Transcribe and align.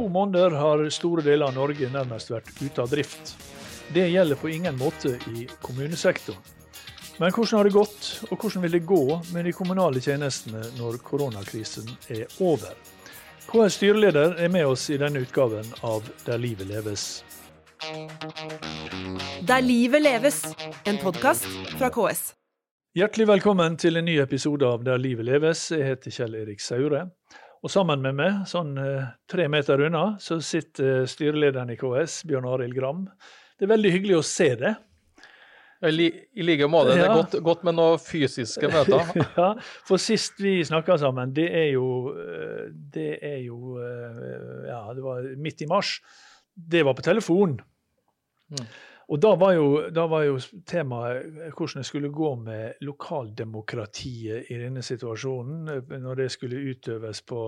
to 0.00 0.08
måneder 0.08 0.50
har 0.50 0.90
store 0.90 1.22
deler 1.22 1.50
av 1.50 1.54
Norge 1.54 1.88
nærmest 1.92 2.30
vært 2.32 2.48
ute 2.62 2.80
av 2.80 2.88
drift. 2.88 3.34
Det 3.92 4.06
gjelder 4.08 4.38
på 4.40 4.48
ingen 4.48 4.78
måte 4.80 5.18
i 5.28 5.44
kommunesektoren. 5.60 6.40
Men 7.20 7.34
hvordan 7.36 7.58
har 7.58 7.68
det 7.68 7.74
gått, 7.74 8.06
og 8.30 8.38
hvordan 8.38 8.64
vil 8.64 8.78
det 8.78 8.80
gå 8.88 9.02
med 9.34 9.44
de 9.44 9.52
kommunale 9.52 10.00
tjenestene 10.00 10.62
når 10.78 10.96
koronakrisen 11.04 11.90
er 12.08 12.24
over? 12.40 12.72
KS 13.50 13.76
styreleder 13.76 14.38
er 14.40 14.48
med 14.48 14.70
oss 14.70 14.86
i 14.88 14.96
denne 14.96 15.20
utgaven 15.20 15.68
av 15.84 16.08
Der 16.24 16.40
livet 16.40 16.70
leves. 16.70 17.20
Der 19.44 19.60
livet 19.60 20.00
leves, 20.00 20.46
en 20.88 21.02
podkast 21.04 21.44
fra 21.76 21.92
KS. 21.92 22.30
Hjertelig 22.96 23.28
velkommen 23.34 23.76
til 23.76 24.00
en 24.00 24.08
ny 24.08 24.16
episode 24.24 24.64
av 24.64 24.88
Der 24.88 24.96
livet 24.96 25.28
leves. 25.28 25.68
Jeg 25.76 25.92
heter 25.92 26.16
Kjell 26.22 26.40
Erik 26.40 26.64
Saure. 26.64 27.10
Og 27.60 27.72
sammen 27.72 28.00
med 28.00 28.16
meg, 28.16 28.44
sånn 28.48 28.72
eh, 28.80 29.10
tre 29.28 29.44
meter 29.52 29.82
unna, 29.84 30.14
så 30.22 30.38
sitter 30.44 31.04
styrelederen 31.10 31.72
i 31.74 31.76
KS, 31.80 32.22
Bjørn 32.28 32.48
Arild 32.48 32.76
Gram. 32.76 33.02
Det 33.58 33.66
er 33.66 33.74
veldig 33.74 33.90
hyggelig 33.92 34.16
å 34.16 34.24
se 34.24 34.54
det. 34.62 34.74
I, 35.80 35.90
li, 35.92 36.06
i 36.36 36.44
like 36.44 36.66
måte. 36.68 36.92
Det 36.96 37.04
er 37.04 37.14
godt, 37.16 37.36
godt, 37.44 37.62
med 37.64 37.76
noen 37.76 38.00
fysiske 38.00 38.68
møter. 38.68 39.12
ja, 39.40 39.50
for 39.88 40.00
sist 40.00 40.40
vi 40.40 40.58
snakka 40.68 40.98
sammen, 41.00 41.32
det 41.36 41.46
er 41.56 41.70
jo 41.72 41.86
eh, 42.12 42.66
Det 42.96 43.14
er 43.16 43.38
jo 43.46 43.78
eh, 43.80 44.68
Ja, 44.68 44.82
det 44.96 45.04
var 45.04 45.28
midt 45.40 45.64
i 45.64 45.68
mars. 45.68 45.98
Det 46.52 46.84
var 46.84 46.96
på 46.96 47.04
telefon. 47.04 47.58
Mm. 48.52 48.66
Og 49.10 49.18
da 49.18 49.32
var, 49.34 49.56
jo, 49.56 49.70
da 49.90 50.04
var 50.06 50.22
jo 50.22 50.36
temaet 50.70 51.54
hvordan 51.56 51.80
det 51.80 51.88
skulle 51.88 52.12
gå 52.14 52.28
med 52.44 52.84
lokaldemokratiet 52.86 54.52
i 54.54 54.58
denne 54.60 54.84
situasjonen, 54.86 55.88
når 55.98 56.20
det 56.22 56.28
skulle 56.30 56.60
utøves 56.70 57.24
på, 57.26 57.40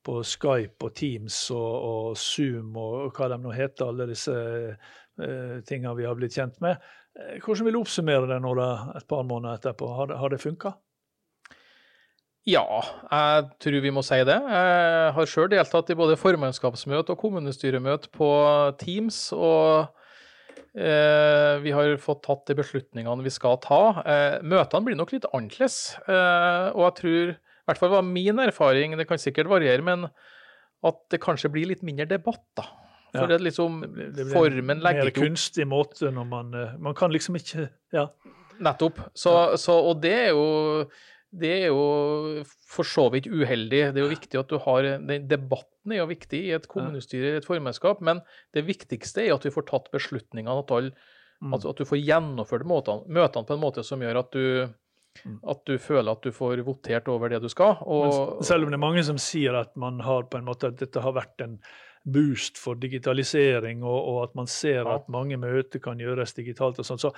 på 0.00 0.14
Skype 0.24 0.88
og 0.88 0.94
Teams 0.96 1.36
og, 1.52 1.74
og, 1.90 2.16
Zoom 2.16 2.72
og 2.80 3.12
hva 3.12 3.28
de 3.28 3.40
nå 3.44 3.52
heter, 3.52 3.92
alle 3.92 4.08
disse 4.08 4.32
uh, 4.32 5.60
tingene 5.68 5.94
vi 6.00 6.08
har 6.08 6.16
blitt 6.16 6.38
kjent 6.38 6.56
med. 6.64 6.80
Eh, 7.20 7.36
hvordan 7.44 7.68
vil 7.68 7.76
du 7.76 7.82
oppsummere 7.82 8.32
det 8.32 8.40
nå 8.40 8.56
da, 8.56 8.72
et 8.96 9.08
par 9.10 9.28
måneder 9.28 9.60
etterpå? 9.60 9.92
Har 9.92 10.08
det, 10.08 10.20
har 10.22 10.32
det 10.32 10.40
funka? 10.40 10.76
Ja, 12.48 12.64
jeg 13.12 13.50
tror 13.62 13.82
vi 13.84 13.92
må 13.94 14.00
si 14.02 14.16
det. 14.26 14.40
Jeg 14.40 15.10
har 15.14 15.28
sjøl 15.28 15.52
deltatt 15.52 15.92
i 15.92 15.98
både 15.98 16.16
formannskapsmøte 16.18 17.12
og 17.12 17.20
kommunestyremøte 17.20 18.08
på 18.16 18.30
Teams. 18.80 19.28
og 19.36 19.92
Eh, 19.92 20.01
vi 20.72 21.72
har 21.76 21.96
fått 22.00 22.22
tatt 22.24 22.46
de 22.48 22.56
beslutningene 22.56 23.24
vi 23.24 23.32
skal 23.32 23.58
ta. 23.60 24.02
Eh, 24.08 24.36
møtene 24.40 24.86
blir 24.86 24.96
nok 24.96 25.12
litt 25.12 25.26
annerledes. 25.28 25.98
Eh, 26.06 26.68
og 26.72 26.86
jeg 26.86 26.94
tror, 27.00 27.32
i 27.34 27.68
hvert 27.68 27.80
fall 27.82 27.92
var 27.92 28.06
min 28.06 28.40
erfaring, 28.40 28.96
det 28.96 29.08
kan 29.10 29.20
sikkert 29.20 29.50
variere, 29.52 29.84
men 29.84 30.08
at 30.82 31.02
det 31.12 31.20
kanskje 31.22 31.52
blir 31.52 31.68
litt 31.70 31.84
mindre 31.86 32.08
debatt, 32.10 32.44
da. 32.58 32.66
For 33.12 33.26
ja. 33.26 33.34
det 33.34 33.42
liksom, 33.44 33.82
det 33.92 34.24
blir 34.24 34.32
formen 34.32 34.80
legger 34.80 35.10
ikke 35.10 35.20
opp 35.20 35.26
Mer 35.26 35.34
kunstig 35.34 35.66
måte 35.68 36.08
når 36.16 36.28
man 36.30 36.54
Man 36.80 36.94
kan 36.96 37.12
liksom 37.12 37.36
ikke 37.36 37.66
Ja. 37.92 38.06
Nettopp. 38.62 39.02
Så, 39.12 39.32
så, 39.60 39.74
og 39.76 40.00
det 40.00 40.12
er 40.16 40.30
jo 40.32 40.46
det 41.32 41.52
er 41.62 41.70
jo 41.70 42.42
for 42.68 42.84
så 42.88 43.06
vidt 43.12 43.26
uheldig. 43.30 43.80
Det 43.94 44.00
er 44.00 44.04
jo 44.04 44.10
viktig 44.12 44.38
at 44.40 44.50
du 44.52 44.58
har 44.66 44.84
den 44.84 45.24
Debatten 45.30 45.94
er 45.94 46.02
jo 46.02 46.10
viktig 46.10 46.42
i 46.48 46.52
et 46.56 46.68
kommunestyre, 46.70 47.32
i 47.32 47.40
et 47.40 47.48
formannskap, 47.48 48.02
men 48.04 48.20
det 48.54 48.66
viktigste 48.68 49.24
er 49.24 49.34
at 49.34 49.46
vi 49.46 49.54
får 49.54 49.66
tatt 49.70 49.88
beslutningene, 49.94 50.58
at, 50.60 50.74
all, 50.76 50.90
mm. 51.40 51.54
altså 51.56 51.72
at 51.72 51.80
du 51.80 51.88
får 51.88 52.02
gjennomført 52.02 52.68
møtene, 52.68 53.08
møtene, 53.08 53.48
på 53.48 53.56
en 53.56 53.64
måte 53.64 53.84
som 53.86 54.04
gjør 54.04 54.20
at 54.20 54.36
du, 54.36 54.44
mm. 55.24 55.38
at 55.54 55.64
du 55.68 55.78
føler 55.80 56.12
at 56.12 56.28
du 56.28 56.36
får 56.36 56.62
votert 56.68 57.08
over 57.10 57.32
det 57.32 57.40
du 57.42 57.48
skal. 57.52 57.80
Og, 57.80 58.44
selv 58.44 58.68
om 58.68 58.74
det 58.74 58.78
er 58.78 58.84
mange 58.84 59.06
som 59.08 59.20
sier 59.20 59.56
at 59.62 59.72
man 59.80 60.04
har 60.04 60.28
på 60.28 60.38
en 60.38 60.46
måte 60.46 60.68
at 60.68 60.78
dette 60.84 61.02
har 61.02 61.16
vært 61.16 61.46
en 61.46 61.56
boost 62.04 62.60
for 62.60 62.76
digitalisering, 62.76 63.80
og, 63.86 63.98
og 64.12 64.22
at 64.26 64.36
man 64.36 64.50
ser 64.50 64.84
at 64.90 65.08
mange 65.12 65.38
møter 65.40 65.80
kan 65.80 66.00
gjøres 66.02 66.36
digitalt 66.36 66.80
og 66.82 66.86
sånn, 66.86 67.00
så, 67.00 67.12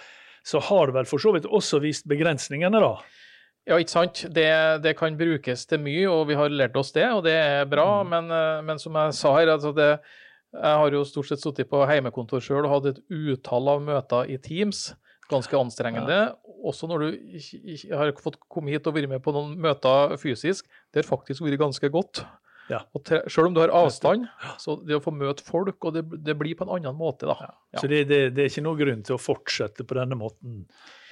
så 0.44 0.60
har 0.70 0.86
det 0.86 0.98
vel 1.00 1.08
for 1.08 1.22
så 1.22 1.34
vidt 1.34 1.50
også 1.50 1.82
vist 1.82 2.06
begrensningene, 2.08 2.78
da. 2.84 2.98
Ja, 3.64 3.78
ikke 3.80 3.94
sant. 3.94 4.26
Det, 4.36 4.48
det, 4.84 4.92
kan 4.98 5.16
brukes 5.16 5.64
til 5.68 5.80
mye, 5.80 6.04
og 6.12 6.26
vi 6.28 6.36
har 6.36 6.52
lært 6.52 6.76
oss 6.76 6.92
det, 6.92 7.06
og 7.16 7.22
det 7.24 7.32
er 7.38 7.64
bra. 7.68 8.02
Mm. 8.02 8.12
Men, 8.12 8.34
eh, 8.36 8.60
men, 8.66 8.80
som 8.82 8.96
jeg 9.00 9.16
sa 9.16 9.32
her, 9.38 9.54
altså 9.54 9.72
det, 9.76 9.88
jeg 10.54 10.80
har 10.82 10.96
jo 10.96 11.04
stort 11.08 11.30
sett 11.30 11.42
sittet 11.42 11.70
på 11.70 11.80
heimekontor 11.88 12.44
sjøl 12.44 12.66
og 12.66 12.74
hatt 12.74 12.92
et 12.92 13.00
utall 13.08 13.72
av 13.72 13.82
møter 13.86 14.28
i 14.30 14.36
Teams. 14.38 14.90
Ganske 15.30 15.56
anstrengende. 15.56 16.18
Ja. 16.28 16.56
Også 16.64 16.88
når 16.88 17.06
du 17.06 17.38
har 17.96 18.12
fått 18.20 18.36
komme 18.52 18.72
hit 18.72 18.86
og 18.88 18.96
vært 18.96 19.08
med 19.10 19.24
på 19.24 19.32
noen 19.32 19.56
møter 19.60 20.18
fysisk. 20.20 20.68
Det 20.92 21.00
har 21.00 21.08
faktisk 21.08 21.44
vært 21.44 21.62
ganske 21.64 21.88
godt. 21.92 22.22
Ja. 22.72 22.80
Og 22.96 23.04
selv 23.04 23.50
om 23.50 23.54
du 23.54 23.60
har 23.60 23.72
avstand, 23.76 24.26
så 24.60 24.78
det 24.80 24.96
å 24.96 25.02
få 25.04 25.12
møte 25.14 25.44
folk, 25.44 25.76
og 25.84 25.96
det, 25.96 26.04
det 26.24 26.36
blir 26.40 26.56
på 26.56 26.64
en 26.64 26.74
annen 26.78 26.96
måte, 26.96 27.28
da. 27.28 27.36
Ja. 27.74 27.80
Så 27.80 27.90
det, 27.90 28.04
det, 28.08 28.20
det, 28.36 28.44
er 28.44 28.52
ikke 28.52 28.64
noen 28.64 28.80
grunn 28.80 29.02
til 29.04 29.16
å 29.16 29.20
fortsette 29.20 29.84
på 29.84 29.98
denne 29.98 30.16
måten, 30.16 30.62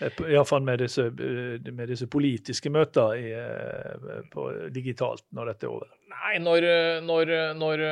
eh, 0.01 0.23
iallfall 0.33 0.65
med, 0.65 0.81
disse, 0.85 1.09
eh, 1.11 1.69
med 1.69 1.93
disse 1.93 2.09
politiske 2.13 2.73
møter 2.73 3.19
i, 3.19 3.27
eh, 3.37 4.23
på, 4.33 4.47
digitalt 4.73 5.27
når 5.37 5.53
dette 5.53 5.69
er 5.69 5.75
over? 5.75 5.93
Nei, 6.13 6.33
når, 6.45 6.69
når, 7.05 7.35
når 7.59 7.85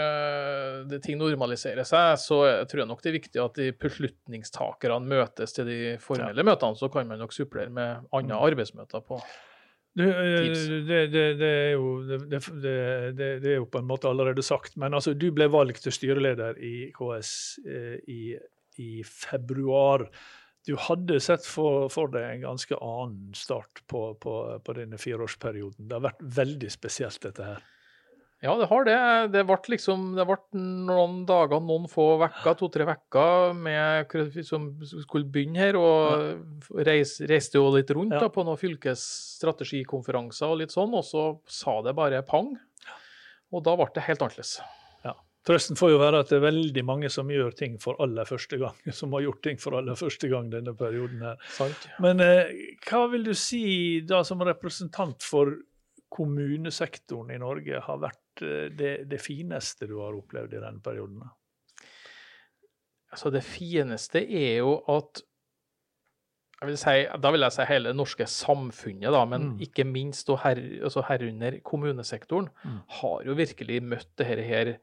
det 0.88 1.00
ting 1.04 1.19
normaliserer 1.21 1.84
seg, 1.88 2.15
så 2.21 2.41
tror 2.69 2.84
jeg 2.84 2.91
nok 2.91 3.00
det 3.04 3.10
er 3.10 3.16
viktig 3.16 3.42
at 3.42 3.60
de 3.60 3.71
beslutningstakerne 3.81 5.09
møtes 5.09 5.56
til 5.56 5.69
de 5.69 5.78
formelle 6.00 6.44
ja. 6.44 6.47
møtene. 6.47 6.78
Så 6.78 6.88
kan 6.92 7.09
man 7.09 7.21
nok 7.21 7.34
supplere 7.34 7.72
med 7.72 8.04
andre 8.12 8.37
mm. 8.37 8.42
arbeidsmøter 8.44 9.04
på 9.09 9.21
det, 9.99 11.06
det, 11.11 11.23
det, 11.41 11.49
er 11.49 11.73
jo, 11.75 11.87
det, 12.06 13.19
er 13.19 13.56
jo, 13.56 13.67
på 13.67 13.81
en 13.81 13.89
måte 13.89 14.11
allerede 14.11 14.43
sagt, 14.47 14.77
men 14.78 14.95
altså, 14.95 15.17
du 15.19 15.31
ble 15.34 15.49
valgt 15.51 15.83
til 15.83 15.95
styreleder 15.95 16.61
i 16.62 16.75
KS 16.95 17.33
eh, 17.67 17.97
i, 18.06 18.21
i, 18.78 18.91
februar. 19.03 20.06
Du 20.69 20.77
hadde 20.78 21.19
sett 21.25 21.47
for, 21.49 21.89
for, 21.91 22.12
deg 22.15 22.37
en 22.37 22.47
ganske 22.47 22.78
annen 22.78 23.34
start 23.34 23.83
på, 23.91 24.05
på, 24.23 24.37
på 24.62 24.78
denne 24.78 25.01
fireårsperioden. 25.01 25.89
Det 25.89 25.99
har 25.99 26.07
vært 26.07 26.25
veldig 26.39 26.71
spesielt, 26.71 27.22
dette 27.27 27.51
her. 27.51 27.67
Ja, 28.41 28.55
det 28.56 28.71
har 28.71 28.87
det. 28.89 28.97
Det 29.34 29.43
ble 29.45 29.56
liksom 29.75 30.15
det 30.17 30.25
ble 30.25 30.39
noen 30.89 31.27
dager, 31.28 31.61
noen 31.61 31.84
få 31.93 32.15
uker, 32.23 32.55
to-tre 32.56 32.87
uker 32.89 33.53
med 33.53 34.15
som 34.49 34.71
skulle 34.89 35.28
begynne 35.28 35.61
her. 35.61 35.77
Og 35.77 36.81
reis, 36.89 37.19
reiste 37.28 37.61
jo 37.61 37.69
litt 37.75 37.93
rundt 37.93 38.17
ja. 38.17 38.23
da, 38.25 38.33
på 38.33 38.45
noen 38.49 38.61
fylkesstrategikonferanser 38.61 40.49
og 40.49 40.62
litt 40.62 40.73
sånn, 40.73 40.97
og 40.97 41.05
så 41.05 41.27
sa 41.53 41.83
det 41.84 41.97
bare 41.99 42.25
pang. 42.25 42.55
Og 43.53 43.67
da 43.67 43.77
ble 43.77 43.91
det 43.93 44.06
helt 44.09 44.25
annerledes. 44.25 44.57
Ja. 45.05 45.19
Trøsten 45.45 45.77
får 45.77 45.93
jo 45.93 46.01
være 46.01 46.25
at 46.25 46.33
det 46.33 46.39
er 46.39 46.47
veldig 46.49 46.84
mange 46.89 47.12
som 47.12 47.28
gjør 47.28 47.53
ting 47.61 47.77
for 47.83 48.01
aller 48.01 48.28
første 48.28 48.57
gang. 48.62 48.77
Som 48.97 49.12
har 49.19 49.27
gjort 49.27 49.45
ting 49.45 49.61
for 49.61 49.77
aller 49.77 50.01
første 50.01 50.33
gang 50.33 50.49
denne 50.53 50.72
perioden 50.81 51.27
her. 51.28 51.51
Sant. 51.61 51.91
Men 52.01 52.25
eh, 52.25 52.57
hva 52.89 53.05
vil 53.12 53.28
du 53.28 53.34
si 53.37 54.01
da 54.01 54.25
som 54.25 54.41
representant 54.49 55.21
for 55.28 55.59
kommunesektoren 56.11 57.31
i 57.34 57.39
Norge 57.39 57.84
har 57.84 58.01
vært 58.03 58.21
Eh, 58.43 58.69
det, 58.77 58.93
det, 59.11 59.21
fineste 59.23 59.89
du 59.91 59.99
har 60.01 60.17
opplevd 60.17 60.56
i 60.56 60.62
denne 60.62 60.83
perioden? 60.84 61.23
Altså 63.11 63.33
Det 63.34 63.43
fineste 63.43 64.23
er 64.23 64.61
jo 64.61 64.78
at 64.91 65.25
vil 66.61 66.77
si, 66.77 66.97
Da 67.23 67.31
vil 67.33 67.47
jeg 67.47 67.56
si 67.56 67.67
hele 67.71 67.91
det 67.91 67.97
norske 67.97 68.27
samfunnet, 68.28 69.09
da, 69.15 69.23
men 69.28 69.53
mm. 69.53 69.61
ikke 69.65 69.87
minst 69.89 70.28
og 70.33 70.43
her, 70.45 70.61
altså 70.84 71.05
herunder 71.09 71.61
kommunesektoren, 71.65 72.51
mm. 72.62 72.81
har 73.01 73.23
jo 73.25 73.37
virkelig 73.39 73.81
møtt 73.83 74.11
dette 74.21 74.45
her 74.45 74.75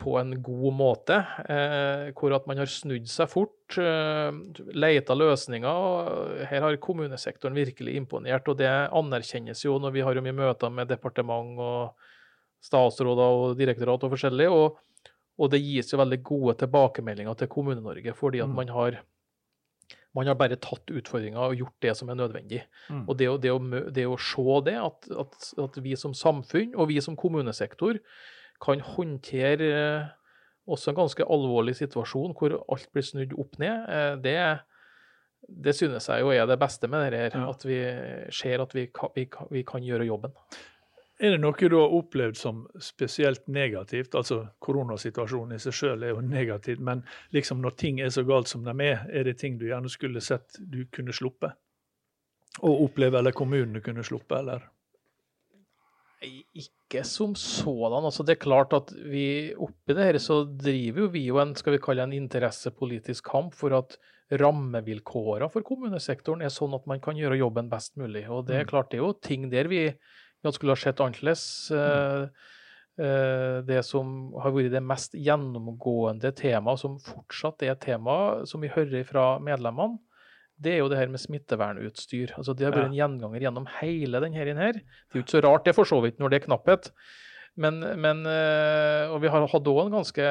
på 0.00 0.14
en 0.20 0.34
god 0.44 0.76
måte. 0.76 1.18
Eh, 1.48 2.12
hvor 2.16 2.34
at 2.36 2.46
man 2.48 2.60
har 2.60 2.70
snudd 2.70 3.08
seg 3.10 3.30
fort, 3.32 3.78
eh, 3.80 4.30
leita 4.76 5.16
løsninger. 5.16 6.46
Her 6.50 6.66
har 6.66 6.80
kommunesektoren 6.82 7.56
virkelig 7.56 7.96
imponert, 7.96 8.48
og 8.48 8.60
det 8.60 8.70
anerkjennes 8.70 9.64
jo 9.64 9.78
når 9.82 9.96
vi 9.96 10.04
har 10.04 10.16
jo 10.16 10.24
mye 10.24 10.40
møter 10.44 10.72
med 10.72 10.92
departement 10.92 11.60
og 11.60 12.10
statsråder 12.62 13.38
og 13.38 13.56
direktorat 13.58 14.04
og 14.06 14.14
forskjellig. 14.14 14.48
Og, 14.50 14.78
og, 15.38 15.48
det 15.52 15.62
gis 15.62 15.92
jo 15.92 16.00
veldig 16.00 16.20
gode 16.26 16.56
tilbakemeldinger 16.62 17.38
til 17.38 17.50
Kommune-Norge, 17.52 18.14
fordi 18.18 18.42
at 18.44 18.50
mm. 18.50 18.60
man 18.60 18.76
har 18.76 19.00
man 20.12 20.28
har 20.28 20.36
bare 20.36 20.58
tatt 20.60 20.90
utfordringa 20.92 21.40
og 21.40 21.56
gjort 21.56 21.84
det 21.84 21.92
som 21.96 22.10
er 22.12 22.18
nødvendig. 22.20 22.58
Mm. 22.92 23.04
Og 23.06 23.16
det, 23.16 23.28
det, 23.44 23.52
å, 23.52 23.60
det, 23.96 24.04
å, 24.08 24.18
se 24.20 24.58
det, 24.66 24.74
at, 24.76 25.08
at, 25.24 25.46
at, 25.64 25.78
vi 25.84 25.94
som 25.96 26.12
samfunn 26.16 26.74
og 26.76 26.90
vi 26.90 26.98
som 27.04 27.16
kommunesektor 27.16 27.96
kan 28.62 28.82
håndtere 28.92 29.70
eh, 29.72 30.10
også 30.70 30.92
en 30.92 30.98
ganske 31.00 31.26
alvorlig 31.26 31.74
situasjon 31.80 32.36
hvor 32.38 32.58
alt 32.60 32.90
blir 32.92 33.06
snudd 33.06 33.32
opp 33.40 33.56
ned, 33.62 33.88
eh, 33.88 34.12
det, 34.22 34.36
det 35.64 35.74
synes 35.80 36.10
jeg 36.12 36.26
jo 36.26 36.34
er 36.34 36.44
det 36.50 36.60
beste 36.60 36.92
med 36.92 37.08
dette. 37.08 37.40
Ja. 37.40 37.48
At 37.48 37.64
vi 37.66 37.80
ser 38.36 38.66
at 38.66 38.76
vi 38.76 38.86
kan, 38.92 39.14
vi, 39.16 39.26
vi 39.50 39.64
kan 39.66 39.84
gjøre 39.86 40.10
jobben. 40.10 40.36
Er 41.20 41.30
det 41.30 41.40
noe 41.40 41.68
du 41.68 41.76
har 41.76 41.92
opplevd 41.92 42.36
som 42.36 42.66
spesielt 42.80 43.46
negativt? 43.46 44.14
Altså 44.14 44.48
Koronasituasjonen 44.58 45.54
i 45.54 45.58
seg 45.62 45.74
selv 45.76 46.02
er 46.02 46.14
jo 46.14 46.20
negativt, 46.24 46.80
men 46.80 47.04
liksom 47.30 47.60
når 47.62 47.76
ting 47.78 48.00
er 48.00 48.08
så 48.10 48.24
galt 48.26 48.48
som 48.48 48.64
de 48.64 48.74
er, 48.82 49.04
er 49.12 49.24
det 49.24 49.38
ting 49.38 49.58
du 49.58 49.66
gjerne 49.68 49.90
skulle 49.92 50.20
sett 50.20 50.58
du 50.58 50.84
kunne 50.90 51.12
sluppe? 51.12 51.52
Og 52.60 52.82
oppleve, 52.88 53.18
eller 53.18 53.32
kommunene 53.32 53.80
kunne 53.80 54.02
sluppe, 54.04 54.38
eller? 54.38 54.66
Ikke 56.22 57.02
som 57.08 57.34
sådan. 57.34 58.04
Altså, 58.06 58.22
det 58.22 58.36
er 58.36 58.44
klart 58.44 58.74
at 58.76 58.92
vi 58.94 59.54
oppi 59.58 59.94
det 59.96 60.04
her 60.06 60.18
så 60.22 60.42
driver 60.46 61.00
jo 61.06 61.08
vi 61.14 61.24
jo 61.26 61.40
en 61.42 61.54
skal 61.58 61.74
vi 61.74 61.80
kalle 61.82 62.04
en 62.06 62.12
interessepolitisk 62.14 63.26
kamp 63.30 63.56
for 63.58 63.74
at 63.74 63.96
rammevilkårene 64.38 65.48
for 65.52 65.64
kommunesektoren 65.66 66.44
er 66.44 66.52
sånn 66.52 66.76
at 66.76 66.86
man 66.88 67.00
kan 67.04 67.18
gjøre 67.18 67.40
jobben 67.40 67.68
best 67.72 67.96
mulig. 68.00 68.28
Og 68.30 68.46
det 68.46 68.56
er 68.56 68.64
Mm. 68.64 68.70
klart 68.70 68.90
det 68.90 68.98
er 69.00 69.04
jo 69.04 69.12
ting 69.12 69.50
der 69.50 69.68
vi 69.68 69.94
gjerne 70.42 70.56
skulle 70.56 70.74
ha 70.74 70.80
sett 70.80 71.00
annerledes. 71.00 71.70
Eh, 71.70 72.22
eh, 72.98 73.62
Det 73.62 73.82
som 73.86 74.32
har 74.42 74.52
vært 74.52 74.72
det 74.72 74.82
mest 74.82 75.14
gjennomgående 75.14 76.32
temaet, 76.34 76.78
som 76.80 76.98
fortsatt 76.98 77.62
er 77.62 77.74
tema 77.76 78.44
som 78.46 78.60
vi 78.60 78.68
hører 78.68 79.04
fra 79.04 79.38
medlemmene, 79.38 79.98
det 80.62 80.74
er 80.74 80.78
jo 80.82 80.88
det 80.88 80.98
her 80.98 81.08
med 81.10 81.18
smittevernutstyr. 81.18 82.36
Altså 82.36 82.54
Det 82.54 82.66
har 82.66 82.72
vært 82.72 82.90
en 82.90 82.94
gjenganger 82.94 83.40
gjennom 83.40 83.66
hele 83.80 84.20
denne 84.20 84.36
her. 84.36 84.72
Det 84.78 85.14
er 85.14 85.18
jo 85.18 85.24
ikke 85.24 85.40
så 85.40 85.42
rart 85.42 85.64
det 85.64 85.74
for 85.74 85.84
så 85.84 86.00
vidt 86.02 86.20
når 86.20 86.30
det 86.30 86.38
er 86.38 86.46
knapphet. 86.46 86.92
Men, 87.56 87.80
men 88.00 88.24
eh, 88.24 89.10
Og 89.10 89.20
vi 89.22 89.28
har 89.28 89.42
hatt 89.42 89.66
òg 89.66 89.80
en 89.86 89.96
ganske 89.96 90.26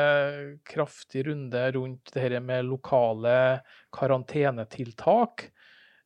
kraftig 0.64 1.26
runde 1.28 1.66
rundt 1.76 2.14
det 2.14 2.22
her 2.22 2.40
med 2.40 2.66
lokale 2.66 3.62
karantenetiltak. 3.92 5.52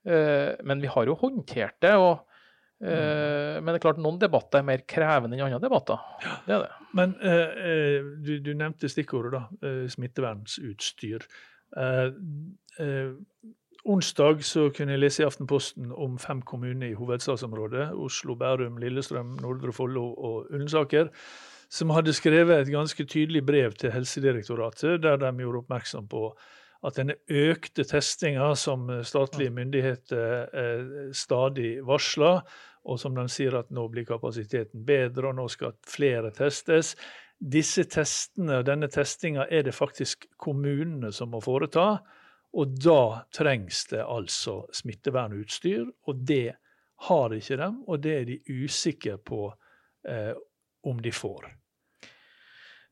Men 0.06 0.82
vi 0.82 0.88
har 0.88 1.06
jo 1.06 1.16
håndtert 1.18 1.80
det. 1.82 1.96
og 1.98 2.25
Men 2.84 3.70
det 3.70 3.78
er 3.78 3.84
klart 3.86 4.00
noen 4.04 4.18
debatter 4.20 4.60
er 4.60 4.68
mer 4.68 4.82
krevende 4.90 5.38
enn 5.38 5.46
andre 5.48 5.62
debatter. 5.64 6.02
Det 6.46 6.58
er 6.58 6.66
det. 6.66 6.74
Men 6.98 7.16
eh, 7.24 7.62
eh, 7.70 8.10
du, 8.24 8.34
du 8.44 8.52
nevnte 8.58 8.90
stikkordet, 8.92 9.32
da. 9.36 9.44
Eh, 9.64 9.86
smittevernsutstyr. 9.92 11.26
Eh, 11.78 12.10
eh, 12.84 13.14
onsdag 13.86 14.44
så 14.48 14.68
kunne 14.76 14.96
jeg 14.96 15.04
lese 15.04 15.24
i 15.24 15.28
Aftenposten 15.28 15.92
om 15.92 16.20
fem 16.22 16.42
kommuner 16.42 16.92
i 16.92 16.98
hovedstadsområdet. 17.00 17.92
Oslo, 18.02 18.36
Bærum, 18.40 18.80
Lillestrøm, 18.82 19.38
Nordre 19.44 19.74
Follo 19.76 20.08
og 20.14 20.52
Ullensaker. 20.52 21.12
Som 21.72 21.96
hadde 21.96 22.14
skrevet 22.14 22.62
et 22.62 22.72
ganske 22.74 23.08
tydelig 23.10 23.42
brev 23.46 23.74
til 23.80 23.92
Helsedirektoratet, 23.92 25.02
der 25.04 25.18
de 25.18 25.32
gjorde 25.42 25.64
oppmerksom 25.64 26.08
på 26.08 26.28
at 26.86 27.00
denne 27.00 27.16
økte 27.32 27.86
testinga 27.88 28.52
som 28.60 28.88
statlige 29.06 29.54
myndigheter 29.56 30.56
eh, 30.62 31.12
stadig 31.16 31.80
varsler, 31.86 32.44
og 32.86 33.00
som 33.02 33.16
de 33.18 33.26
sier 33.32 33.56
at 33.58 33.72
nå 33.74 33.88
blir 33.90 34.06
kapasiteten 34.06 34.86
bedre, 34.86 35.32
og 35.32 35.40
nå 35.40 35.48
skal 35.50 35.74
flere 35.90 36.30
testes. 36.36 36.94
Disse 37.36 37.88
testene 37.90 38.62
og 38.62 38.68
denne 38.68 38.90
testinga 38.94 39.48
er 39.50 39.66
det 39.66 39.74
faktisk 39.76 40.30
kommunene 40.38 41.12
som 41.14 41.34
må 41.34 41.42
foreta. 41.44 41.96
Og 42.56 42.78
da 42.80 43.26
trengs 43.36 43.82
det 43.92 44.06
altså 44.06 44.62
smittevernutstyr, 44.74 45.90
og 46.08 46.22
det 46.30 46.56
har 47.10 47.34
ikke 47.36 47.58
de, 47.60 47.70
og 47.90 48.00
det 48.06 48.14
er 48.16 48.30
de 48.30 48.38
usikre 48.64 49.18
på 49.20 49.50
eh, 50.08 50.32
om 50.88 51.02
de 51.04 51.12
får. 51.12 51.50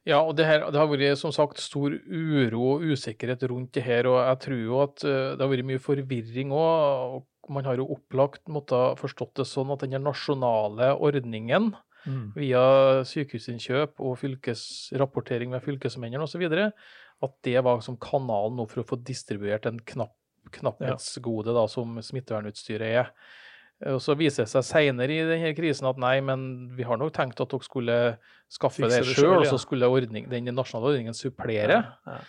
Ja, 0.07 0.19
og 0.19 0.33
det, 0.35 0.47
her, 0.49 0.65
det 0.67 0.79
har 0.79 0.89
vært 0.91 1.19
som 1.19 1.31
sagt 1.31 1.61
stor 1.63 1.93
uro 1.95 2.63
og 2.73 2.83
usikkerhet 2.83 3.45
rundt 3.47 3.71
det 3.77 3.85
her. 3.85 4.09
Og 4.11 4.19
jeg 4.19 4.41
tror 4.47 4.59
jo 4.59 4.81
at 4.83 5.05
eh, 5.07 5.29
det 5.37 5.45
har 5.45 5.51
vært 5.53 5.69
mye 5.69 5.83
forvirring 5.83 6.51
òg. 6.51 7.21
Og 7.21 7.53
man 7.53 7.67
har 7.67 7.79
jo 7.79 7.87
opplagt 7.95 8.51
måttet 8.51 8.99
forstått 8.99 9.39
det 9.39 9.47
sånn 9.47 9.71
at 9.75 9.83
den 9.87 10.03
nasjonale 10.03 10.93
ordningen 10.99 11.73
Mm. 12.03 12.33
via 12.35 12.63
sykehusinnkjøp 13.07 14.01
og 14.03 14.17
fylkesrapportering 14.19 15.53
ved 15.55 15.63
fylkesmennene 15.63 16.25
osv., 16.25 16.43
at 17.23 17.35
det 17.47 17.61
var 17.63 17.79
som 17.85 17.95
kanalen 18.01 18.57
nå 18.59 18.65
for 18.67 18.83
å 18.83 18.87
få 18.87 18.97
distribuert 18.99 19.67
en 19.69 19.79
knapp, 19.87 20.15
knapphetsgode 20.51 21.53
da, 21.55 21.63
som 21.71 21.95
smittevernutstyret 22.03 22.89
er. 22.89 23.13
Og 23.91 23.99
Så 24.03 24.15
viser 24.15 24.45
det 24.45 24.51
seg 24.53 24.63
senere 24.67 25.11
i 25.11 25.25
denne 25.27 25.51
krisen 25.57 25.89
at 25.89 25.99
nei, 25.99 26.15
men 26.23 26.69
vi 26.77 26.85
har 26.87 26.99
nok 26.99 27.11
tenkt 27.15 27.41
at 27.43 27.51
dere 27.51 27.65
skulle 27.67 27.97
skaffe 28.51 28.83
Fikse 28.83 29.01
det 29.01 29.17
sjøl, 29.17 29.41
og 29.41 29.49
så 29.49 29.59
skulle 29.61 29.89
ordning, 29.91 30.29
den 30.31 30.47
nasjonale 30.53 30.93
ordningen 30.93 31.17
supplere. 31.17 31.81
Ja, 31.81 32.15
ja. 32.15 32.21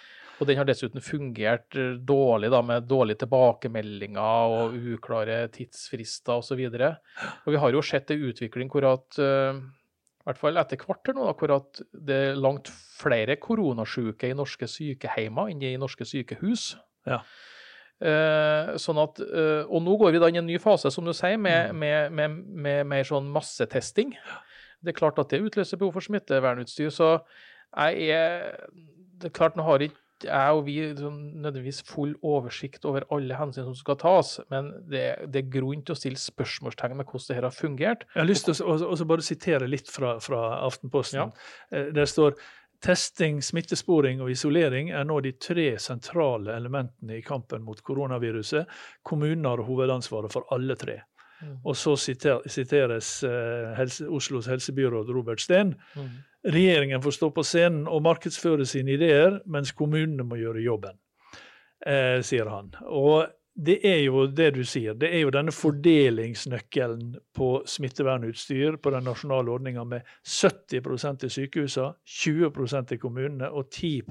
Og 0.42 0.48
den 0.48 0.58
har 0.58 0.66
dessuten 0.66 1.02
fungert 1.04 1.76
eh, 1.78 1.94
dårlig, 2.02 2.50
da, 2.50 2.58
med 2.66 2.88
dårlige 2.90 3.22
tilbakemeldinger 3.22 4.56
og 4.56 4.74
uklare 4.96 5.44
tidsfrister 5.54 6.42
osv. 6.42 6.64
Og, 6.66 6.84
og 7.46 7.54
vi 7.54 7.62
har 7.62 7.76
jo 7.76 7.82
sett 7.86 8.10
en 8.10 8.26
utvikling 8.30 8.72
hvor 8.72 8.88
at 8.90 9.20
eh, 9.22 9.62
i 10.24 10.26
hvert 10.26 10.40
fall 10.40 10.58
etter 10.58 10.80
hvert 10.80 11.12
nå, 11.14 11.28
hvor 11.38 11.54
at 11.58 11.82
det 11.92 12.20
er 12.30 12.38
langt 12.40 12.70
flere 12.72 13.36
koronasyke 13.36 14.30
i 14.30 14.36
norske 14.36 14.66
sykehjemmer 14.70 15.50
enn 15.52 15.62
i 15.68 15.74
norske 15.80 16.06
sykehus. 16.08 16.72
Ja. 17.06 17.20
Eh, 18.04 18.74
sånn 18.76 18.98
at, 19.00 19.18
eh, 19.24 19.64
og 19.64 19.80
nå 19.82 19.94
går 20.00 20.12
vi 20.12 20.18
da 20.20 20.28
inn 20.28 20.36
i 20.36 20.42
en 20.42 20.46
ny 20.50 20.58
fase, 20.60 20.90
som 20.92 21.04
du 21.08 21.12
sier, 21.16 21.38
med, 21.40 21.70
Mm. 21.72 21.78
med, 21.80 22.12
med, 22.12 22.30
med 22.66 22.86
mer 22.86 23.04
sånn 23.08 23.30
massetesting. 23.32 24.12
Det 24.84 24.92
er 24.92 24.98
klart 24.98 25.18
at 25.18 25.30
det 25.32 25.40
utløser 25.40 25.78
behov 25.80 25.94
for 25.96 26.04
smittevernutstyr. 26.04 26.90
Så 26.92 27.20
jeg 27.76 28.10
er 28.10 28.56
Det 29.18 29.30
er 29.30 29.38
klart, 29.38 29.54
nå 29.56 29.62
har 29.64 29.78
ikke 29.78 29.96
jeg 30.24 30.52
og 30.56 30.64
vi 30.66 30.74
sånn 30.96 31.40
nødvendigvis 31.42 31.82
full 31.84 32.14
oversikt 32.22 32.84
over 32.84 33.04
alle 33.12 33.34
hensyn 33.36 33.64
som 33.64 33.74
skal 33.74 33.96
tas, 33.96 34.40
men 34.50 34.70
det, 34.88 35.02
det 35.32 35.40
er 35.44 35.50
grunn 35.60 35.82
til 35.84 35.94
å 35.94 35.98
stille 35.98 36.16
spørsmålstegn 36.20 36.96
med 36.96 37.06
hvordan 37.06 37.28
det 37.28 37.36
her 37.36 37.46
har 37.48 37.50
fungert. 37.56 38.04
Jeg 38.14 38.20
har 38.22 38.28
lyst 38.28 38.44
til 38.46 38.54
å 38.64 39.06
bare 39.08 39.22
sitere 39.26 39.68
litt 39.68 39.88
fra, 39.90 40.18
fra 40.20 40.60
Aftenposten. 40.66 41.18
Ja. 41.18 41.26
Eh, 41.72 41.90
Der 41.92 42.04
står 42.06 42.36
testing, 42.82 43.40
smittesporing 43.42 44.22
og 44.24 44.30
isolering 44.32 44.90
er 44.90 45.06
nå 45.06 45.20
de 45.24 45.34
tre 45.38 45.74
sentrale 45.82 46.54
elementene 46.56 47.18
i 47.18 47.24
kampen 47.24 47.64
mot 47.64 47.80
koronaviruset. 47.82 48.70
Kommunene 49.02 49.52
har 49.52 49.64
hovedansvaret 49.66 50.32
for 50.32 50.48
alle 50.54 50.76
tre. 50.80 51.00
Mm. 51.42 51.56
Og 51.64 51.76
så 51.76 51.94
siteres 51.98 53.08
eh, 53.26 53.70
helse, 53.78 54.08
Oslos 54.08 54.48
helsebyråd 54.50 55.10
Robert 55.14 55.42
Steen. 55.42 55.74
Mm. 55.94 56.10
Regjeringen 56.54 57.02
får 57.02 57.16
stå 57.16 57.30
på 57.34 57.44
scenen 57.46 57.88
og 57.88 58.04
markedsføre 58.04 58.66
sine 58.68 58.94
ideer, 58.98 59.40
mens 59.46 59.72
kommunene 59.72 60.26
må 60.28 60.38
gjøre 60.40 60.64
jobben, 60.64 60.98
eh, 61.86 62.20
sier 62.24 62.50
han. 62.52 62.74
Og 62.84 63.24
det 63.54 63.76
er 63.86 64.00
jo 64.02 64.26
det 64.26 64.48
du 64.56 64.64
sier, 64.66 64.96
det 64.98 65.12
er 65.14 65.20
jo 65.22 65.32
denne 65.34 65.52
fordelingsnøkkelen 65.54 67.14
på 67.38 67.50
smittevernutstyr 67.70 68.80
på 68.82 68.90
den 68.90 69.06
nasjonale 69.06 69.52
ordninga 69.54 69.84
med 69.86 70.08
70% 70.26 71.22
til 71.22 71.30
sykehusene, 71.30 71.92
20% 72.02 72.90
til 72.90 72.98
kommunene 72.98 73.50
og 73.50 73.70
10 73.70 74.02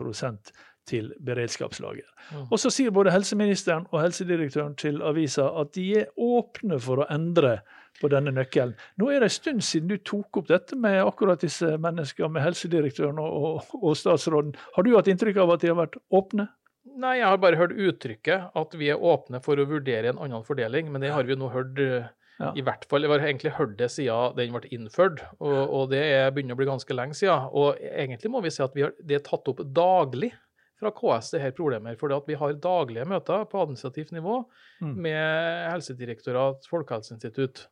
til 0.88 1.12
beredskapslager. 1.24 2.08
Mm. 2.32 2.48
Og 2.52 2.60
så 2.60 2.72
sier 2.72 2.92
både 2.96 3.12
helseministeren 3.12 3.86
og 3.92 4.02
helsedirektøren 4.02 4.76
til 4.80 5.04
avisa 5.04 5.50
at 5.60 5.76
de 5.76 5.86
er 6.02 6.12
åpne 6.20 6.80
for 6.80 7.04
å 7.04 7.10
endre 7.12 7.58
på 8.02 8.10
denne 8.12 8.34
nøkkelen. 8.36 8.74
Nå 9.00 9.12
er 9.12 9.24
det 9.24 9.30
en 9.30 9.38
stund 9.38 9.64
siden 9.64 9.92
du 9.92 10.00
tok 10.04 10.42
opp 10.42 10.50
dette 10.50 10.76
med 10.80 11.02
akkurat 11.04 11.44
disse 11.44 11.76
menneskene, 11.80 12.32
med 12.36 12.48
helsedirektøren 12.48 13.20
og, 13.22 13.36
og, 13.44 13.78
og 13.80 13.96
statsråden. 14.00 14.56
Har 14.76 14.84
du 14.84 14.96
hatt 14.96 15.12
inntrykk 15.12 15.44
av 15.44 15.56
at 15.56 15.64
de 15.64 15.72
har 15.72 15.80
vært 15.84 16.00
åpne? 16.12 16.48
Nei, 16.86 17.18
jeg 17.22 17.28
har 17.32 17.38
bare 17.40 17.56
hørt 17.60 17.72
uttrykket 17.80 18.52
at 18.60 18.74
vi 18.76 18.90
er 18.92 19.00
åpne 19.00 19.40
for 19.44 19.56
å 19.58 19.66
vurdere 19.70 20.12
en 20.12 20.20
annen 20.20 20.44
fordeling, 20.44 20.90
men 20.92 21.02
det 21.02 21.14
har 21.16 21.24
vi 21.24 21.38
nå 21.40 21.48
hørt 21.54 21.80
eh, 21.80 22.10
Ja. 22.42 22.50
i 22.58 22.62
hvert 22.66 22.84
fall, 22.90 23.04
Jeg 23.06 23.12
har 23.12 23.20
egentlig 23.28 23.52
hørt 23.56 23.78
det 23.78 23.88
siden 23.94 24.36
den 24.36 24.52
ble 24.56 24.68
innført, 24.74 25.22
og, 25.40 25.70
og 25.70 25.90
det 25.94 26.02
er, 26.02 26.32
begynner 26.34 26.58
å 26.58 26.60
bli 26.60 26.66
ganske 26.68 26.94
lenge 26.98 27.14
siden. 27.16 27.46
Og 27.54 27.78
egentlig 27.80 28.32
må 28.34 28.42
vi 28.44 28.50
si 28.52 28.64
at 28.66 28.74
vi 28.76 28.82
har, 28.84 28.92
det 29.00 29.16
er 29.20 29.24
tatt 29.24 29.48
opp 29.48 29.62
daglig 29.64 30.34
fra 30.82 30.92
KS, 30.92 31.30
det 31.32 31.42
her 31.44 31.52
problemet. 31.56 31.96
For 32.02 32.12
vi 32.28 32.36
har 32.36 32.54
daglige 32.60 33.06
møter 33.08 33.46
på 33.48 33.62
administrativt 33.64 34.12
nivå 34.12 34.42
Mm. 34.84 34.96
med 35.06 35.70
Helsedirektorat, 35.72 36.66
Folkehelseinstitutt. 36.68 37.68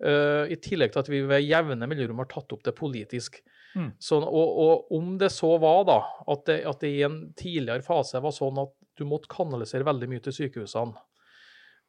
Uh, 0.00 0.46
I 0.48 0.56
tillegg 0.62 0.92
til 0.94 1.00
at 1.02 1.08
vi 1.10 1.18
ved 1.26 1.42
jevne 1.42 1.84
mellomrom 1.90 2.22
har 2.22 2.28
tatt 2.30 2.52
opp 2.54 2.62
det 2.64 2.72
politisk. 2.78 3.40
Mm. 3.76 3.90
Sånn, 4.00 4.24
og, 4.24 4.54
og 4.64 4.92
om 4.96 5.10
det 5.20 5.28
så 5.34 5.50
var 5.60 5.82
da, 5.88 5.98
at 6.32 6.46
det, 6.48 6.62
at 6.70 6.80
det 6.80 6.88
i 6.96 7.02
en 7.06 7.18
tidligere 7.38 7.84
fase 7.84 8.20
var 8.24 8.32
sånn 8.34 8.58
at 8.62 8.72
du 8.98 9.04
måtte 9.06 9.30
kanalisere 9.30 9.86
veldig 9.86 10.08
mye 10.10 10.22
til 10.24 10.34
sykehusene, 10.34 10.96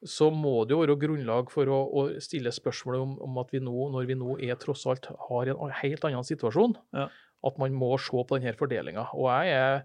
så 0.05 0.29
må 0.31 0.61
det 0.63 0.75
jo 0.75 0.81
være 0.83 0.95
grunnlag 0.99 1.49
for 1.51 1.67
å, 1.67 1.79
å 1.83 2.03
stille 2.23 2.51
spørsmålet 2.55 3.01
om, 3.03 3.15
om 3.25 3.39
at 3.41 3.49
vi 3.51 3.59
nå, 3.63 3.73
når 3.91 4.05
vi 4.07 4.15
nå 4.19 4.37
er 4.45 4.59
tross 4.61 4.85
alt 4.87 5.09
har 5.27 5.49
en 5.51 5.73
helt 5.81 6.05
annen 6.07 6.23
situasjon, 6.27 6.77
Ja. 6.95 7.09
at 7.43 7.57
man 7.59 7.75
må 7.75 7.95
se 7.99 8.15
på 8.23 8.37
denne 8.39 8.53
fordelinga. 8.55 9.09
Og 9.17 9.27
jeg 9.27 9.55
er 9.57 9.81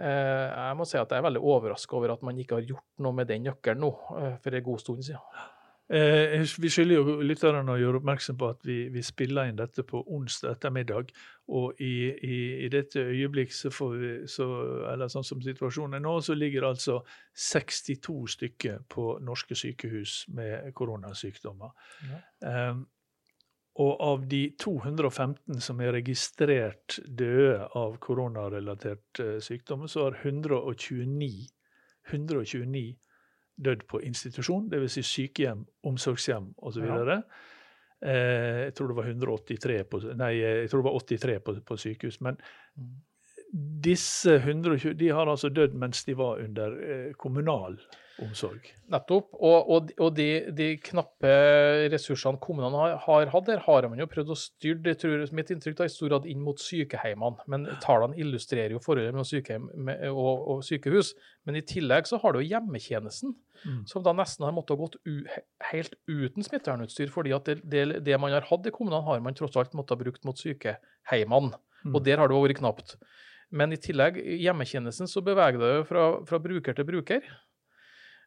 eh, 0.00 0.46
jeg 0.48 0.78
må 0.78 0.86
si 0.88 0.96
at 1.00 1.12
jeg 1.12 1.20
er 1.20 1.26
veldig 1.28 1.42
overraska 1.44 1.96
over 1.98 2.14
at 2.14 2.22
man 2.24 2.38
ikke 2.40 2.56
har 2.60 2.68
gjort 2.70 2.86
noe 3.04 3.12
med 3.18 3.28
den 3.28 3.44
nøkkelen 3.50 3.84
nå, 3.84 3.90
eh, 4.20 4.36
for 4.40 4.56
en 4.56 4.64
god 4.70 4.80
stund 4.80 5.04
siden. 5.04 5.42
Eh, 5.90 6.44
vi 6.58 6.70
skylder 6.70 7.00
jo 7.00 7.14
lytterne 7.26 7.72
å 7.72 7.78
gjøre 7.80 7.98
oppmerksom 7.98 8.36
på 8.38 8.50
at 8.52 8.60
vi, 8.62 8.76
vi 8.94 9.02
spiller 9.02 9.48
inn 9.50 9.56
dette 9.58 9.82
på 9.82 10.04
onsdag 10.14 10.54
ettermiddag. 10.54 11.10
Og 11.50 11.80
i, 11.82 11.94
i, 12.14 12.38
i 12.66 12.68
dette 12.70 13.02
øyeblikk, 13.02 13.50
så 13.56 13.72
får 13.74 13.96
vi, 13.98 14.12
så, 14.30 14.46
eller 14.92 15.10
sånn 15.10 15.26
som 15.26 15.42
situasjonen 15.42 15.98
er 15.98 16.04
nå, 16.04 16.14
så 16.22 16.36
ligger 16.38 16.62
det 16.62 16.70
altså 16.76 17.00
62 17.34 18.16
stykker 18.36 18.86
på 18.92 19.16
norske 19.26 19.58
sykehus 19.58 20.22
med 20.36 20.70
koronasykdommer. 20.78 21.74
Ja. 22.06 22.22
Eh, 22.52 22.80
og 23.80 24.00
av 24.04 24.24
de 24.30 24.44
215 24.60 25.60
som 25.64 25.78
er 25.82 25.94
registrert 25.96 27.00
døde 27.06 27.66
av 27.78 27.98
koronarelatert 28.02 29.22
eh, 29.24 29.36
sykdom, 29.42 29.88
så 29.90 30.06
har 30.06 30.22
129, 30.22 31.48
129 32.10 32.90
dødd 33.60 33.86
på 33.90 34.00
institusjon, 34.06 34.68
dvs. 34.72 34.98
Si 34.98 35.06
sykehjem, 35.06 35.64
omsorgshjem 35.86 36.50
osv. 36.66 36.86
Ja. 36.88 37.20
Eh, 38.00 38.58
jeg 38.64 38.74
tror 38.76 38.90
det 38.90 38.96
var 38.96 39.10
183 39.12 39.78
på, 39.90 40.00
nei, 40.16 40.32
jeg 40.40 40.70
tror 40.72 40.82
det 40.82 40.88
var 40.88 41.00
83 41.04 41.38
på, 41.44 41.56
på 41.68 41.78
sykehus. 41.84 42.20
Men 42.24 42.40
disse 43.52 44.36
120 44.38 44.94
de 45.00 45.10
har 45.14 45.30
altså 45.30 45.50
dødd 45.50 45.74
mens 45.78 46.04
de 46.06 46.14
var 46.18 46.42
under 46.44 46.76
eh, 46.84 47.10
kommunal 47.18 47.78
omsorg. 48.20 48.66
Nettopp. 48.92 49.32
Og, 49.38 49.70
og, 49.72 49.90
og 50.02 50.10
de, 50.16 50.26
de, 50.56 50.68
knappe 50.84 51.30
ressursene 51.92 52.40
kommunene 52.42 52.78
har, 52.78 52.96
har, 53.04 53.30
hatt 53.32 53.46
der, 53.48 53.62
har 53.64 53.86
man 53.90 54.02
jo 54.02 54.08
prøvd 54.10 54.32
å 54.34 54.38
styre 54.38 54.82
det 54.84 54.96
tror 55.00 55.16
jeg, 55.16 55.30
mitt 55.36 55.52
inntrykk 55.54 55.78
da, 55.78 55.88
i 55.88 55.92
stor 55.92 56.12
grad 56.12 56.28
inn 56.30 56.42
mot 56.44 56.60
sykehjemmene. 56.60 57.46
Men 57.50 57.66
tallene 57.84 58.18
illustrerer 58.20 58.74
jo 58.76 58.82
forholdet 58.84 59.14
mellom 59.14 59.28
sykehjem 59.28 59.70
og, 60.10 60.34
og, 60.36 60.60
sykehus. 60.66 61.14
Men 61.48 61.60
i 61.60 61.64
tillegg 61.66 62.10
så 62.10 62.20
har 62.22 62.34
du 62.34 62.42
jo 62.42 62.50
hjemmetjenesten, 62.50 63.34
mm. 63.64 63.80
som 63.90 64.04
da 64.06 64.14
nesten 64.16 64.46
har 64.46 64.54
måttet 64.56 64.80
gått 64.80 65.00
u, 65.08 65.24
helt 65.70 65.96
uten 66.10 66.46
smittevernutstyr. 66.46 67.10
fordi 67.14 67.34
at 67.36 67.48
det, 67.48 67.60
det, 67.64 68.04
det, 68.06 68.20
man 68.20 68.36
har 68.36 68.48
hatt 68.50 68.68
i 68.68 68.74
kommunene, 68.74 69.04
har 69.08 69.24
man 69.24 69.38
tross 69.38 69.58
alt 69.60 69.74
måttet 69.78 70.02
brukt 70.02 70.28
mot 70.28 70.38
sykehjemmene. 70.38 71.56
Mm. 71.80 71.94
Og 71.96 72.02
der 72.04 72.20
har 72.20 72.28
det 72.28 72.36
vært 72.36 72.60
knapt. 72.60 72.98
Men 73.50 73.74
i 73.74 73.78
tillegg, 73.82 74.18
i 74.20 74.40
hjemmetjenesten 74.44 75.10
så 75.10 75.22
beveger 75.26 75.58
det 75.58 75.70
jo 75.80 75.86
fra, 75.88 76.04
fra 76.28 76.38
bruker 76.42 76.76
til 76.76 76.86
bruker. 76.86 77.24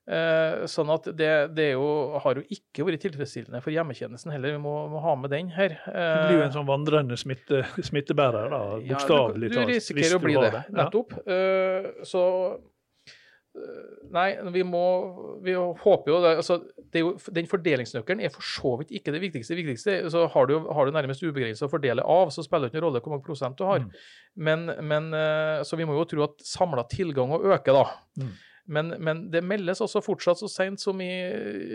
Eh, 0.04 0.66
sånn 0.68 0.90
at 0.92 1.06
det, 1.16 1.30
det 1.56 1.70
jo, 1.78 1.86
har 2.20 2.36
jo 2.36 2.44
ikke 2.52 2.84
vært 2.84 3.06
tilfredsstillende 3.06 3.62
for 3.64 3.72
hjemmetjenesten 3.72 4.34
heller. 4.36 4.58
Vi 4.58 4.64
må, 4.66 4.74
må 4.92 5.00
ha 5.06 5.14
med 5.16 5.32
den 5.32 5.54
her. 5.56 5.78
Eh, 5.88 6.10
du 6.12 6.28
blir 6.28 6.42
jo 6.42 6.48
en 6.50 6.56
sånn 6.58 6.68
vandrende 6.68 7.16
smitte, 7.20 7.64
smittebærer, 7.80 8.52
da, 8.52 8.62
bokstavelig 8.84 9.54
talt. 9.54 9.56
Ja, 9.56 9.64
du, 9.64 9.72
du 9.72 9.74
risikerer 9.78 10.18
å 10.18 10.24
bli 10.26 10.36
det, 10.44 10.66
nettopp. 10.76 11.16
Ja. 11.24 11.40
Eh, 11.40 12.06
så 12.10 12.24
Nei, 14.14 14.32
vi 14.50 14.64
må 14.66 14.82
Vi 15.46 15.54
håper 15.54 16.10
jo 16.10 16.20
det, 16.24 16.32
altså, 16.42 16.56
det 16.94 17.04
jo, 17.04 17.12
Den 17.36 17.50
fordelingsnøkkelen 17.50 18.24
er 18.26 18.32
for 18.34 18.46
så 18.46 18.72
vidt 18.80 18.94
ikke 18.98 19.14
det 19.14 19.22
viktigste. 19.22 19.54
Det 19.54 19.62
viktigste 19.62 19.98
så 20.14 20.26
har 20.34 20.50
du, 20.50 20.56
har 20.74 20.90
du 20.90 20.96
nærmest 20.96 21.22
ubegrensa 21.22 21.68
å 21.68 21.72
fordele 21.72 22.06
av, 22.06 22.32
så 22.34 22.46
spiller 22.46 22.68
det 22.68 22.74
ikke 22.74 22.82
noen 22.82 22.88
rolle 22.88 23.04
hvor 23.04 23.16
mange 23.16 23.28
prosent 23.28 23.60
du 23.60 23.66
har. 23.70 23.86
Mm. 23.86 23.94
Men, 24.48 24.66
men 24.90 25.12
uh, 25.14 25.62
Så 25.68 25.78
vi 25.78 25.86
må 25.86 25.98
jo 26.00 26.08
tro 26.10 26.26
at 26.26 26.42
samla 26.48 26.88
tilgang 26.90 27.36
å 27.36 27.42
øke, 27.54 27.76
da. 27.76 27.86
Mm. 28.22 28.34
Men, 28.74 28.94
men, 29.04 29.24
det 29.32 29.44
meldes 29.46 29.84
også 29.84 30.02
fortsatt 30.02 30.40
så 30.40 30.50
sent 30.50 30.82
som 30.82 31.02
i 31.04 31.12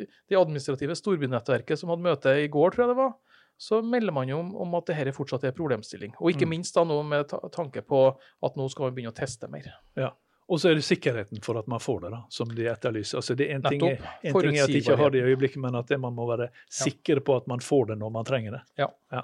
det 0.08 0.38
administrative 0.38 0.96
storbynettverket 0.96 1.78
som 1.78 1.92
hadde 1.92 2.06
møte 2.06 2.32
i 2.42 2.48
går, 2.50 2.72
tror 2.72 2.86
jeg 2.86 2.94
det 2.94 3.00
var, 3.02 3.12
så 3.60 3.82
melder 3.84 4.14
man 4.14 4.30
jo 4.30 4.38
om, 4.40 4.54
om 4.64 4.78
at 4.78 4.88
dette 4.88 5.12
fortsatt 5.14 5.44
er 5.44 5.56
problemstilling. 5.56 6.14
Og 6.18 6.32
ikke 6.32 6.48
mm. 6.48 6.54
minst 6.54 6.78
da 6.78 6.86
nå 6.88 6.96
med 7.06 7.34
tanke 7.54 7.84
på 7.84 8.06
at 8.14 8.58
nå 8.58 8.70
skal 8.72 8.88
man 8.88 8.96
begynne 8.96 9.12
å 9.12 9.18
teste 9.18 9.50
mer. 9.52 9.68
Ja. 9.98 10.14
Og 10.48 10.60
så 10.60 10.70
er 10.70 10.78
det 10.78 10.84
sikkerheten 10.86 11.42
for 11.44 11.58
at 11.60 11.66
man 11.68 11.80
får 11.80 12.00
det, 12.06 12.10
da, 12.14 12.22
som 12.32 12.48
de 12.56 12.64
etterlyser. 12.70 13.18
Altså 13.20 13.36
det 13.36 13.50
er 13.50 13.58
En, 13.58 13.66
ting 13.68 13.82
en 13.84 13.98
ting 14.40 14.56
er 14.56 14.64
at 14.64 14.72
de 14.72 14.80
ikke 14.80 14.96
har 14.96 15.12
det 15.12 15.20
i 15.20 15.28
øyeblikket, 15.28 15.60
men 15.60 15.76
at 15.76 15.92
man 16.00 16.16
må 16.16 16.24
være 16.30 16.48
sikker 16.72 17.20
på 17.20 17.36
at 17.36 17.46
man 17.50 17.60
får 17.60 17.92
det 17.92 17.98
når 18.00 18.14
man 18.14 18.24
trenger 18.24 18.56
det. 18.56 18.62
Ja. 18.80 18.88
ja. 19.12 19.22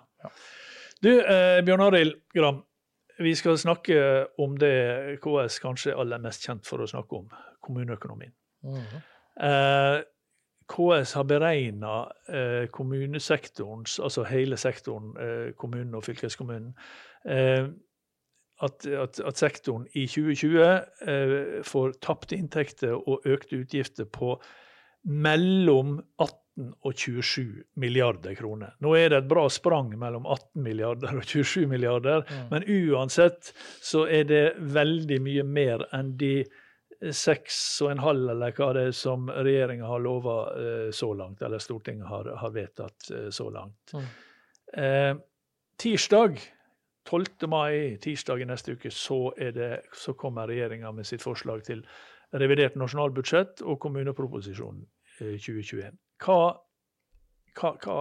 Du, 1.01 1.11
eh, 1.21 1.63
Bjørn 1.65 1.81
Arild 1.81 2.15
Gram, 2.35 2.61
vi 3.19 3.35
skal 3.35 3.59
snakke 3.59 4.27
om 4.39 4.59
det 4.61 4.75
KS 5.25 5.59
kanskje 5.65 5.95
er 5.95 6.03
aller 6.03 6.21
mest 6.21 6.45
kjent 6.45 6.67
for 6.69 6.85
å 6.85 6.89
snakke 6.91 7.23
om, 7.23 7.31
kommuneøkonomien. 7.65 8.35
Mm. 8.65 9.01
Eh, 9.49 10.03
KS 10.69 11.13
har 11.19 11.25
beregna 11.29 11.95
eh, 12.29 12.69
kommunesektorens, 12.73 13.99
altså 14.01 14.25
hele 14.29 14.57
sektoren, 14.57 15.13
eh, 15.21 15.49
kommunen 15.57 15.95
og 15.95 16.05
fylkeskommunen, 16.05 16.73
eh, 17.29 17.69
at, 18.65 18.87
at, 18.87 19.21
at, 19.21 19.41
sektoren 19.41 19.87
i 19.93 20.07
2020 20.11 20.63
eh, 20.63 21.35
får 21.67 21.99
tapte 22.05 22.39
inntekter 22.39 22.95
og 22.97 23.27
økte 23.29 23.61
utgifter 23.63 24.09
på 24.09 24.35
mellom 25.05 25.99
18 26.17 26.73
og 26.87 26.93
27 26.95 27.65
milliarder 27.83 28.37
kroner. 28.39 28.77
Nå 28.85 28.95
er 28.97 29.11
det 29.11 29.23
et 29.23 29.31
bra 29.31 29.49
sprang 29.51 29.91
mellom 29.99 30.27
18 30.27 30.63
milliarder 30.63 31.17
og 31.19 31.25
27 31.27 31.67
milliarder, 31.71 32.23
mm. 32.29 32.45
men 32.53 32.67
uansett 32.71 33.51
så 33.83 34.07
er 34.07 34.29
det 34.31 34.45
veldig 34.75 35.19
mye 35.25 35.47
mer 35.47 35.89
enn 35.97 36.15
de 36.21 36.37
6,5 37.05 38.31
eller 38.31 38.55
hva 38.57 38.71
det 38.77 38.87
er 38.89 38.95
som 38.97 39.27
regjeringa 39.29 39.89
har 39.89 40.03
lova 40.03 40.37
eh, 40.55 40.91
så 40.95 41.11
langt, 41.17 41.43
eller 41.43 41.61
Stortinget 41.61 42.09
har, 42.09 42.31
har 42.41 42.55
vedtatt 42.55 43.11
eh, 43.11 43.29
så 43.35 43.51
langt. 43.53 43.95
Mm. 43.95 44.07
Eh, 44.85 45.13
tirsdag 45.81 46.39
12. 47.05 47.49
mai, 47.53 47.97
tirsdag 48.01 48.41
i 48.41 48.49
neste 48.49 48.75
uke, 48.75 48.91
så, 48.91 49.35
det, 49.37 49.85
så 49.93 50.15
kommer 50.17 50.49
regjeringa 50.49 50.93
med 50.93 51.07
sitt 51.07 51.23
forslag 51.23 51.65
til 51.67 51.85
revidert 52.35 52.79
nasjonalbudsjett 52.81 53.63
og 53.63 53.79
kommuneproposisjonen 53.83 54.87
2021. 55.21 55.85
Eh, 55.85 55.93
hva, 56.25 56.39
hva, 57.61 57.75
hva, 57.85 57.97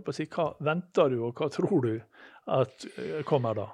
å 0.00 0.14
si, 0.16 0.26
hva 0.32 0.50
venter 0.64 1.12
du, 1.12 1.20
og 1.28 1.36
hva 1.36 1.50
tror 1.52 1.84
du 1.84 1.92
at 2.56 2.88
eh, 2.96 3.20
kommer 3.28 3.58
da? 3.58 3.68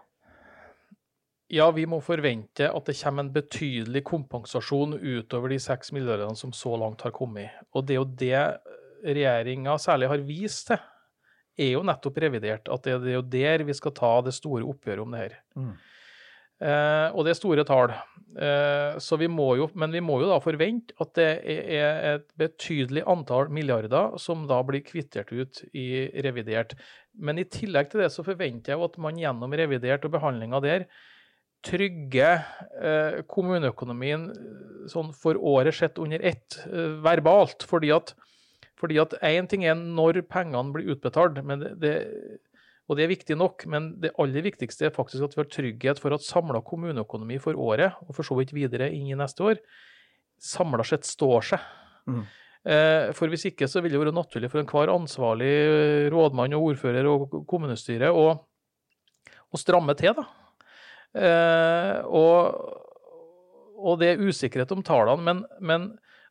Ja, 1.53 1.67
vi 1.71 1.85
må 1.87 1.99
forvente 2.01 2.71
at 2.73 2.87
det 2.89 2.97
kommer 2.97 3.27
en 3.27 3.35
betydelig 3.35 4.03
kompensasjon 4.09 4.97
utover 4.97 5.53
de 5.53 5.59
seks 5.61 5.93
milliardene 5.93 6.37
som 6.39 6.53
så 6.57 6.73
langt 6.81 7.05
har 7.05 7.13
kommet. 7.13 7.53
Og 7.77 7.85
det 7.87 7.95
er 7.95 8.01
jo 8.01 8.09
det 8.23 8.45
regjeringa 9.05 9.77
særlig 9.83 10.09
har 10.09 10.25
vist 10.25 10.71
til, 10.71 10.81
er 11.59 11.75
jo 11.75 11.83
nettopp 11.87 12.21
revidert. 12.25 12.71
At 12.73 12.87
det 12.87 12.99
er 12.99 13.19
jo 13.19 13.25
der 13.35 13.67
vi 13.69 13.77
skal 13.77 13.95
ta 13.97 14.15
det 14.25 14.35
store 14.37 14.67
oppgjøret 14.69 15.05
om 15.05 15.15
det 15.15 15.25
her. 15.25 15.37
Mm. 15.59 15.73
Eh, 16.63 17.09
og 17.11 17.27
det 17.27 17.33
er 17.33 17.39
store 17.41 17.67
tall. 17.67 17.95
Eh, 18.33 18.99
så 19.03 19.19
vi 19.21 19.29
må 19.29 19.49
jo, 19.59 19.69
men 19.75 19.93
vi 19.95 20.03
må 20.05 20.21
jo 20.23 20.31
da 20.31 20.39
forvente 20.43 20.95
at 21.03 21.15
det 21.19 21.31
er 21.45 22.11
et 22.15 22.29
betydelig 22.39 23.03
antall 23.11 23.51
milliarder 23.53 24.17
som 24.23 24.47
da 24.51 24.61
blir 24.67 24.85
kvittert 24.87 25.33
ut 25.35 25.65
i 25.75 26.07
revidert. 26.25 26.77
Men 27.19 27.41
i 27.43 27.49
tillegg 27.49 27.91
til 27.93 28.05
det 28.05 28.13
så 28.15 28.25
forventer 28.27 28.75
jeg 28.75 28.85
at 28.87 29.01
man 29.03 29.19
gjennom 29.21 29.59
revidert 29.59 30.07
og 30.07 30.15
behandlinga 30.15 30.63
der 30.65 30.87
trygger 31.63 32.43
eh, 32.83 33.21
kommuneøkonomien 33.31 34.29
eh, 34.31 34.87
sånn 34.91 35.13
for 35.15 35.39
året 35.39 35.77
sett 35.79 36.01
under 36.03 36.23
ett, 36.33 36.59
eh, 36.67 36.99
verbalt. 37.05 37.67
Fordi 37.69 37.93
at 37.95 38.15
fordi 38.83 38.99
at 38.99 39.15
én 39.23 39.47
ting 39.51 39.63
er 39.65 39.79
når 39.79 40.25
pengene 40.27 40.75
blir 40.75 40.91
utbetalt, 40.97 41.39
men 41.47 41.63
det, 41.63 41.77
det 41.83 41.95
og 42.91 42.99
det 42.99 43.07
er 43.07 43.13
viktig 43.13 43.37
nok, 43.39 43.65
men 43.71 43.93
det 44.03 44.11
aller 44.21 44.45
viktigste 44.45 44.89
er 44.89 44.95
faktisk 44.95 45.25
at 45.25 45.37
vi 45.37 45.41
har 45.41 45.49
trygghet 45.49 46.01
for 46.03 46.13
at 46.13 46.25
samla 46.27 46.61
kommuneøkonomi 46.67 47.39
for 47.41 47.57
året, 47.57 47.95
og 48.05 48.17
for 48.17 48.27
så 48.27 48.37
vidt 48.37 48.53
videre 48.53 48.91
inn 48.93 49.07
i 49.09 49.19
neste 49.19 49.47
år, 49.47 49.61
samla 50.43 50.85
sett 50.85 51.07
står 51.09 51.53
seg. 51.53 51.67
Mm. 52.11 52.25
Eh, 52.63 53.09
for 53.17 53.31
hvis 53.31 53.47
ikke 53.49 53.67
så 53.71 53.81
vil 53.83 53.95
det 53.95 54.03
være 54.03 54.15
naturlig 54.15 54.51
for 54.53 54.61
enhver 54.61 54.93
ansvarlig 54.93 55.51
eh, 55.51 56.11
rådmann 56.13 56.55
og 56.59 56.69
ordfører 56.73 57.09
og 57.11 57.41
kommunestyre 57.51 58.13
å, 58.15 58.27
å 59.49 59.59
stramme 59.59 59.97
til, 59.99 60.15
da. 60.19 60.27
Eh, 61.13 61.97
og, 62.07 62.61
og, 63.79 63.97
det 64.03 64.13
er 64.13 64.23
usikkerhet 64.27 64.75
om 64.75 64.85
tallene, 64.87 65.23
men, 65.23 65.43
men 65.61 65.89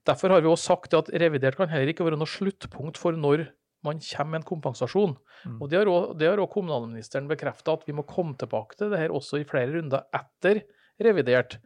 derfor 0.07 0.33
har 0.33 0.43
vi 0.43 0.49
også 0.51 0.73
sagt 0.73 0.95
at 0.97 1.09
revidert 1.21 1.57
kan 1.59 1.69
heller 1.71 1.91
ikke 1.93 2.05
være 2.07 2.19
noe 2.19 2.29
sluttpunkt 2.29 2.99
for 3.01 3.17
når 3.17 3.47
man 3.85 4.01
kommer 4.03 4.31
med 4.31 4.41
en 4.41 4.47
kompensasjon. 4.47 5.15
Mm. 5.45 5.57
Og 5.61 5.69
Det 5.69 5.79
har 5.79 6.37
også 6.37 6.53
kommunalministeren 6.53 7.27
bekrefta, 7.29 7.73
at 7.73 7.87
vi 7.87 7.95
må 7.97 8.05
komme 8.05 8.37
tilbake 8.37 8.77
til 8.77 8.91
det 8.93 8.99
her 9.01 9.13
også 9.13 9.41
i 9.41 9.47
flere 9.47 9.73
runder 9.73 10.05
etter 10.13 10.61
revidert. 11.01 11.57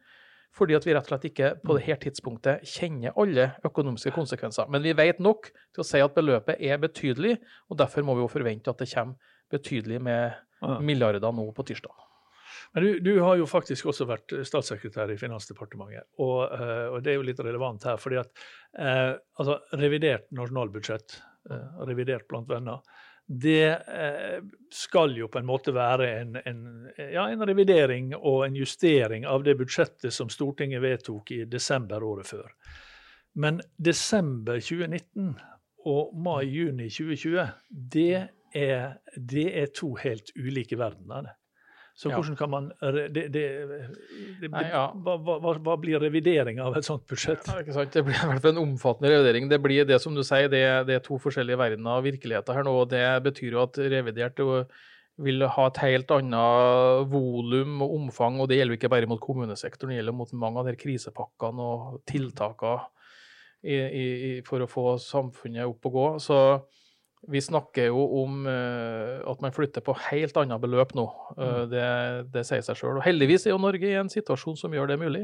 Fordi 0.55 0.77
at 0.77 0.85
vi 0.87 0.93
rett 0.95 1.03
og 1.03 1.11
slett 1.11 1.27
ikke 1.27 1.51
på 1.59 1.75
dette 1.75 1.97
tidspunktet 2.05 2.63
kjenner 2.63 3.15
alle 3.19 3.49
økonomiske 3.67 4.13
konsekvenser. 4.15 4.69
Men 4.71 4.85
vi 4.85 4.95
vet 4.95 5.19
nok 5.19 5.49
til 5.75 5.83
å 5.83 5.87
si 5.87 5.99
at 5.99 6.15
beløpet 6.15 6.61
er 6.63 6.79
betydelig, 6.79 7.35
og 7.67 7.81
derfor 7.83 8.07
må 8.07 8.15
vi 8.15 8.23
jo 8.23 8.31
forvente 8.31 8.71
at 8.71 8.79
det 8.79 8.87
kommer 8.93 9.33
betydelig 9.51 9.99
med 10.01 10.79
milliarder 10.79 11.35
nå 11.35 11.49
på 11.51 11.67
tirsdag. 11.67 12.04
Men 12.75 12.83
du, 12.83 12.89
du, 12.99 13.13
har 13.23 13.37
jo 13.39 13.45
faktisk 13.47 13.87
også 13.87 14.07
vært 14.09 14.33
statssekretær 14.47 15.13
i 15.13 15.19
Finansdepartementet, 15.19 16.09
og, 16.19 16.41
eh, 16.51 16.89
og 16.91 16.99
det 17.05 17.13
er 17.13 17.21
jo 17.21 17.29
litt 17.29 17.39
relevant 17.39 17.87
her. 17.87 18.01
fordi 18.01 18.19
at 18.19 18.43
eh, 18.77 19.13
altså, 19.39 19.61
revidert 19.79 20.27
nasjonalbudsjett 20.35 21.15
Eh, 21.49 21.85
revidert 21.85 22.27
blant 22.27 22.49
venner, 22.49 22.79
det 23.25 23.69
eh, 23.69 24.39
skal 24.73 25.13
jo 25.17 25.27
på 25.29 25.37
en 25.37 25.45
måte 25.45 25.73
være 25.75 26.07
en, 26.21 26.39
en, 26.41 26.63
ja, 26.97 27.27
en, 27.29 27.43
revidering 27.45 28.15
og 28.15 28.47
en 28.47 28.57
justering 28.57 29.27
av 29.29 29.45
det 29.45 29.53
budsjettet 29.59 30.13
som 30.13 30.31
Stortinget 30.33 30.81
vedtok 30.81 31.29
i 31.35 31.43
desember 31.45 32.01
året 32.05 32.31
før. 32.31 32.49
Men 33.37 33.61
desember 33.77 34.57
2019 34.57 35.35
og 35.85 36.17
mai-juni 36.17 36.89
2020, 36.89 37.45
det 37.69 38.09
er, 38.57 38.97
det 39.13 39.47
er, 39.51 39.69
to 39.75 39.91
helt 40.01 40.33
ulike 40.33 40.79
verdener. 40.81 41.35
Så 41.95 42.09
hvordan 42.11 42.35
kan 42.35 42.49
man 42.51 42.65
det, 42.81 43.05
det, 43.15 43.29
det, 43.31 44.49
Nei, 44.51 44.65
ja. 44.67 44.89
hva, 44.91 45.13
hva, 45.15 45.53
hva, 45.63 45.75
blir 45.79 46.01
revidering 46.03 46.59
av 46.59 46.75
et 46.75 46.83
sånt 46.83 47.05
budsjett? 47.07 47.45
Ja, 47.47 47.61
ikke 47.63 47.75
sant? 47.77 47.93
Det 47.95 48.03
blir 48.03 48.17
i 48.17 48.27
hvert 48.33 48.43
fall 48.43 48.51
en 48.51 48.65
omfattende 48.65 49.13
revidering. 49.13 49.47
Det 49.47 49.61
blir 49.63 49.87
det 49.87 50.01
som 50.03 50.17
du 50.17 50.19
sier, 50.27 50.49
det, 50.51 50.59
er 50.91 51.05
to 51.05 51.15
forskjellige 51.23 51.59
verdener 51.61 52.01
av 52.01 52.03
virkeligheter 52.03 52.59
her 52.59 52.67
nå. 52.67 52.73
og 52.81 52.91
Det 52.91 53.05
betyr 53.29 53.55
jo 53.55 53.63
at 53.63 53.79
revidert 53.95 54.43
vil 55.23 55.47
ha 55.47 55.69
et 55.71 55.79
helt 55.85 56.11
annet 56.11 57.07
volum 57.13 57.79
og 57.87 57.95
omfang. 58.01 58.41
og 58.43 58.51
Det 58.51 58.59
gjelder 58.59 58.75
jo 58.75 58.81
ikke 58.81 58.91
bare 58.91 59.11
mot 59.13 59.23
kommunesektoren, 59.23 59.95
det 59.95 60.01
gjelder 60.01 60.19
mot 60.19 60.35
mange 60.43 60.59
av 60.59 60.67
de 60.67 60.75
krisepakkene 60.81 61.69
og 61.71 62.01
tiltakene 62.11 62.89
i, 63.63 63.77
i, 63.79 64.33
for 64.45 64.61
å 64.61 64.69
få 64.69 64.89
samfunnet 64.99 65.63
opp 65.63 65.87
og 65.87 65.95
gå. 65.95 66.07
Så 66.27 66.39
Vi 67.27 67.41
snakker 67.41 67.89
jo 67.89 68.03
om 68.21 68.43
uh, 68.45 69.21
at 69.25 69.41
man 69.41 69.53
flytter 69.53 69.81
på 69.85 69.95
helt 70.09 70.37
annet 70.37 70.61
beløp 70.61 70.93
nå. 70.97 71.05
Uh, 71.39 71.63
det, 71.69 71.87
det, 72.33 72.45
sier 72.45 72.61
seg 72.65 72.77
sjøl. 72.77 73.01
Heldigvis 73.05 73.47
er 73.47 73.55
jo 73.55 73.61
Norge 73.63 73.89
i 73.89 73.97
en 73.97 74.11
situasjon 74.11 74.59
som 74.59 74.75
gjør 74.75 74.93
det 74.93 74.99
mulig. 75.01 75.23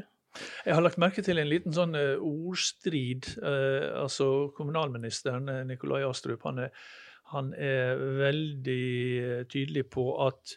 Jeg 0.66 0.78
har 0.78 0.82
lagt 0.82 1.02
merke 1.02 1.22
til 1.26 1.42
en 1.42 1.50
liten 1.52 1.76
sånn 1.76 1.94
uh, 1.98 2.18
ordstrid. 2.24 3.30
altså 3.44 4.50
Kommunalministeren 4.58 5.50
Nikolai 5.70 6.02
Astrup 6.08 6.48
han 6.48 6.66
er, 6.66 6.74
han 7.36 7.54
er 7.54 8.02
veldig 8.22 9.46
tydelig 9.52 9.86
på 9.94 10.08
at, 10.26 10.56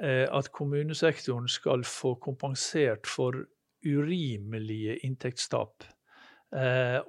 at 0.00 0.48
kommunesektoren 0.56 1.50
skal 1.50 1.84
få 1.88 2.14
kompensert 2.22 3.08
for 3.10 3.44
urimelige 3.84 4.96
inntektstap. 5.04 5.84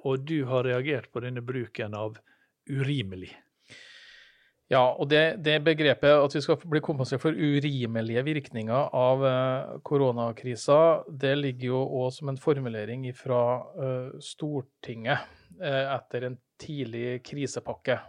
og 0.04 0.26
du 0.28 0.44
har 0.44 0.66
reagert 0.66 1.08
på 1.12 1.22
denne 1.24 1.40
bruken 1.40 1.94
av 1.94 2.18
urimelig. 2.68 3.32
Ja, 4.66 4.82
og 4.98 5.06
det, 5.12 5.38
det, 5.46 5.60
begrepet 5.62 6.10
at 6.10 6.34
vi 6.34 6.40
skal 6.42 6.58
bli 6.58 6.80
kompensert 6.82 7.22
for 7.22 7.30
urimelige 7.30 8.24
virkninger 8.26 8.88
av 8.98 9.22
uh, 9.22 9.76
koronakrisa, 9.86 11.06
det 11.06 11.36
ligger 11.38 11.68
jo 11.68 11.82
òg 12.00 12.08
som 12.16 12.32
en 12.32 12.40
formulering 12.40 13.06
fra 13.14 13.42
uh, 13.78 14.16
Stortinget 14.18 15.22
uh, 15.62 15.84
etter 15.94 16.26
en 16.26 16.38
tidlig 16.58 17.20
krisepakke. 17.26 18.00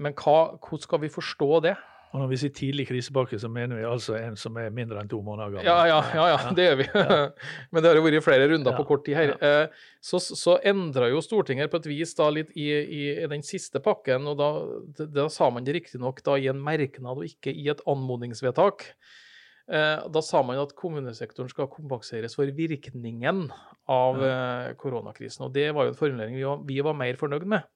Men 0.00 0.16
hva, 0.16 0.56
hvordan 0.56 0.86
skal 0.86 1.02
vi 1.04 1.12
forstå 1.12 1.50
det? 1.68 1.76
Og 2.10 2.18
når 2.18 2.30
vi 2.32 2.38
sier 2.40 2.50
tidlig 2.50 2.88
krisepakke, 2.88 3.38
så 3.38 3.46
mener 3.52 3.78
vi 3.78 3.84
altså 3.86 4.16
en 4.18 4.34
som 4.38 4.56
er 4.58 4.72
mindre 4.74 4.98
enn 4.98 5.10
to 5.10 5.20
måneder 5.22 5.52
gammel. 5.54 5.68
Ja, 5.68 5.78
ja, 5.86 6.00
ja, 6.16 6.24
ja 6.32 6.54
det 6.56 6.66
gjør 6.66 6.78
vi. 6.80 6.86
Men 7.70 7.84
det 7.84 7.92
har 7.92 8.00
jo 8.00 8.02
vært 8.02 8.26
flere 8.26 8.48
runder 8.50 8.74
på 8.74 8.86
kort 8.88 9.04
tid 9.06 9.14
her. 9.14 9.32
Eh, 9.38 9.86
så, 10.02 10.18
så 10.18 10.56
endra 10.66 11.06
jo 11.12 11.22
Stortinget 11.22 11.70
på 11.70 11.78
et 11.78 11.86
vis 11.92 12.16
da 12.18 12.26
litt 12.34 12.50
i, 12.58 12.66
i, 12.66 13.02
i 13.14 13.30
den 13.30 13.46
siste 13.46 13.82
pakken, 13.84 14.26
og 14.26 14.40
da, 14.42 14.50
da 15.06 15.28
sa 15.30 15.52
man 15.54 15.66
det 15.66 15.78
riktignok 15.78 16.18
i 16.34 16.50
en 16.50 16.62
merknad 16.66 17.22
og 17.22 17.30
ikke 17.30 17.54
i 17.54 17.68
et 17.70 17.84
anmodningsvedtak. 17.86 18.88
Eh, 19.70 20.06
da 20.10 20.22
sa 20.26 20.42
man 20.42 20.58
at 20.58 20.74
kommunesektoren 20.74 21.50
skal 21.52 21.70
kompenseres 21.70 22.34
for 22.34 22.50
virkningen 22.58 23.46
av 23.86 24.18
eh, 24.18 24.72
koronakrisen. 24.80 25.46
Og 25.46 25.54
det 25.54 25.68
var 25.76 25.86
jo 25.86 25.94
en 25.94 26.00
formulering 26.00 26.40
vi 26.40 26.48
var, 26.48 26.64
vi 26.66 26.82
var 26.90 26.98
mer 26.98 27.20
fornøyd 27.20 27.46
med. 27.54 27.70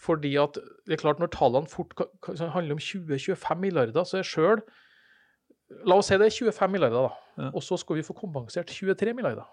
Fordi 0.00 0.32
at 0.40 0.56
det 0.88 0.96
er 0.96 1.00
klart 1.02 1.18
Når 1.20 1.32
tallene 1.34 1.68
fort 1.68 1.92
handler 2.24 2.76
om 2.76 2.80
20-25 2.80 3.58
milliarder, 3.60 4.04
så 4.04 4.20
er 4.20 4.26
sjøl 4.26 4.62
La 5.86 5.94
oss 6.00 6.08
si 6.10 6.16
det 6.18 6.26
er 6.26 6.34
25 6.34 6.72
milliarder, 6.72 7.04
da. 7.06 7.44
Ja. 7.44 7.48
Og 7.54 7.62
så 7.62 7.76
skal 7.78 8.00
vi 8.00 8.02
få 8.02 8.16
kompensert 8.18 8.72
23 8.74 9.12
milliarder. 9.14 9.46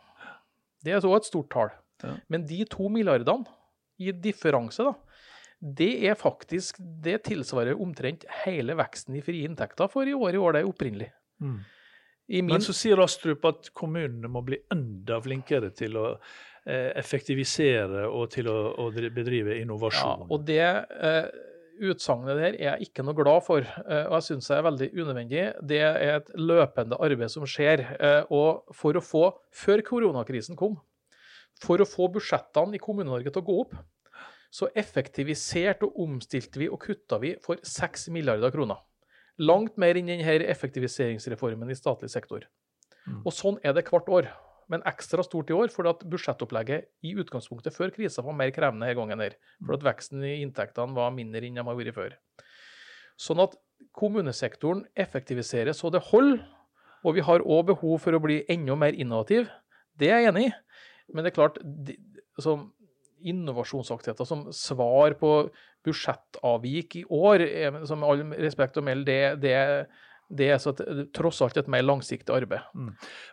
Det 0.82 0.96
er 0.96 1.06
òg 1.06 1.20
et 1.20 1.28
stort 1.30 1.52
tall. 1.54 1.70
Ja. 2.02 2.16
Men 2.32 2.46
de 2.50 2.64
to 2.70 2.90
milliardene 2.90 3.46
i 4.02 4.10
differanse, 4.12 4.86
da, 4.86 4.96
det 5.58 5.92
er 6.06 6.14
faktisk 6.18 6.78
Det 6.78 7.24
tilsvarer 7.26 7.80
omtrent 7.82 8.26
hele 8.44 8.76
veksten 8.78 9.16
i 9.18 9.24
frie 9.26 9.48
inntekter 9.48 9.90
for 9.90 10.06
i 10.06 10.14
år 10.14 10.38
i 10.38 10.42
år 10.42 10.54
det 10.54 10.62
er 10.62 10.70
opprinnelig. 10.70 11.10
Mm. 11.42 11.60
Min... 12.28 12.52
Men 12.52 12.62
så 12.62 12.76
sier 12.76 13.00
Astrup 13.02 13.46
at 13.48 13.70
kommunene 13.78 14.30
må 14.30 14.44
bli 14.46 14.60
enda 14.74 15.20
flinkere 15.24 15.72
til 15.74 15.98
å 15.98 16.08
effektivisere 16.68 18.08
og 18.12 18.32
til 18.34 18.50
å, 18.52 18.58
å 18.84 18.90
bedrive 18.92 19.56
innovasjon. 19.62 20.26
Ja, 20.26 20.32
og 20.36 20.48
det 20.48 20.64
eh, 20.68 21.28
utsagnet 21.88 22.40
der 22.40 22.56
er 22.56 22.58
jeg 22.64 22.90
ikke 22.90 23.06
noe 23.06 23.18
glad 23.18 23.44
for, 23.46 23.64
eh, 23.64 24.06
og 24.08 24.18
jeg 24.18 24.26
syns 24.30 24.50
det 24.50 24.58
er 24.58 24.66
veldig 24.68 24.90
unødvendig. 24.96 25.44
Det 25.70 25.82
er 25.84 26.16
et 26.18 26.32
løpende 26.40 27.00
arbeid 27.04 27.32
som 27.34 27.46
skjer. 27.50 27.84
Eh, 27.98 28.34
og 28.34 28.74
for 28.76 28.98
å 28.98 29.04
få, 29.04 29.26
før 29.54 29.84
koronakrisen 29.86 30.58
kom, 30.60 30.78
for 31.62 31.82
å 31.82 31.90
få 31.90 32.10
budsjettene 32.14 32.78
i 32.78 32.82
Kommune-Norge 32.82 33.34
til 33.34 33.44
å 33.44 33.48
gå 33.48 33.60
opp, 33.66 33.78
så 34.54 34.70
effektiviserte 34.80 35.88
og 35.88 35.98
omstilte 36.06 36.62
vi 36.62 36.70
og 36.72 36.80
kutta 36.82 37.20
vi 37.22 37.34
for 37.44 37.60
6 37.64 38.08
milliarder 38.16 38.54
kroner. 38.54 38.80
Langt 39.38 39.76
mer 39.78 40.00
enn 40.00 40.10
denne 40.10 40.38
effektiviseringsreformen 40.50 41.70
i 41.70 41.78
statlig 41.78 42.10
sektor. 42.10 42.48
Mm. 43.06 43.22
Og 43.24 43.34
sånn 43.36 43.60
er 43.64 43.76
det 43.76 43.86
hvert 43.88 44.10
år 44.10 44.30
men 44.72 44.84
ekstra 44.90 45.24
stort 45.24 45.52
i 45.52 45.56
år 45.56 45.72
fordi 45.74 45.94
at 45.94 46.04
budsjettopplegget 46.12 46.90
i 47.08 47.14
utgangspunktet 47.20 47.76
før 47.76 47.94
krisa 47.96 48.24
var 48.26 48.36
mer 48.36 48.52
krevende 48.56 48.86
denne 48.86 48.98
gangen. 49.00 49.24
her, 49.24 49.38
for 49.64 49.78
at 49.78 49.86
Veksten 49.88 50.24
i 50.24 50.42
inntektene 50.44 50.96
var 50.96 51.16
mindre 51.16 51.46
enn 51.48 51.60
de 51.60 51.64
har 51.64 51.80
vært 51.80 51.96
før. 51.96 52.18
Sånn 53.18 53.42
at 53.42 53.56
kommunesektoren 53.98 54.86
effektiviserer 54.98 55.74
så 55.74 55.92
det 55.94 56.04
holder. 56.12 56.44
Og 57.06 57.16
vi 57.16 57.24
har 57.24 57.46
òg 57.46 57.70
behov 57.72 58.02
for 58.04 58.18
å 58.18 58.22
bli 58.22 58.42
enda 58.52 58.76
mer 58.76 58.96
innovativ. 58.98 59.48
Det 59.96 60.10
er 60.12 60.26
jeg 60.26 60.32
enig 60.32 60.48
i. 60.50 60.56
Men 61.14 61.24
det 61.24 61.32
er 61.32 61.38
klart, 61.38 61.60
de, 61.64 61.96
altså, 62.36 62.58
innovasjonsaktiviteter 63.24 64.28
som 64.28 64.48
svar 64.54 65.16
på 65.20 65.32
budsjettavvik 65.88 66.98
i 67.00 67.06
år, 67.14 67.46
som 67.88 68.02
med 68.02 68.10
all 68.10 68.36
respekt 68.44 68.78
å 68.78 68.84
melde, 68.86 69.08
det, 69.08 69.22
det 69.46 69.56
det 70.28 70.50
er 70.52 70.58
så 70.60 70.74
et, 70.74 71.14
tross 71.16 71.40
alt 71.44 71.58
et 71.60 71.70
mer 71.72 71.86
langsiktig 71.86 72.34
arbeid. 72.36 72.66
Mm. 72.76 72.90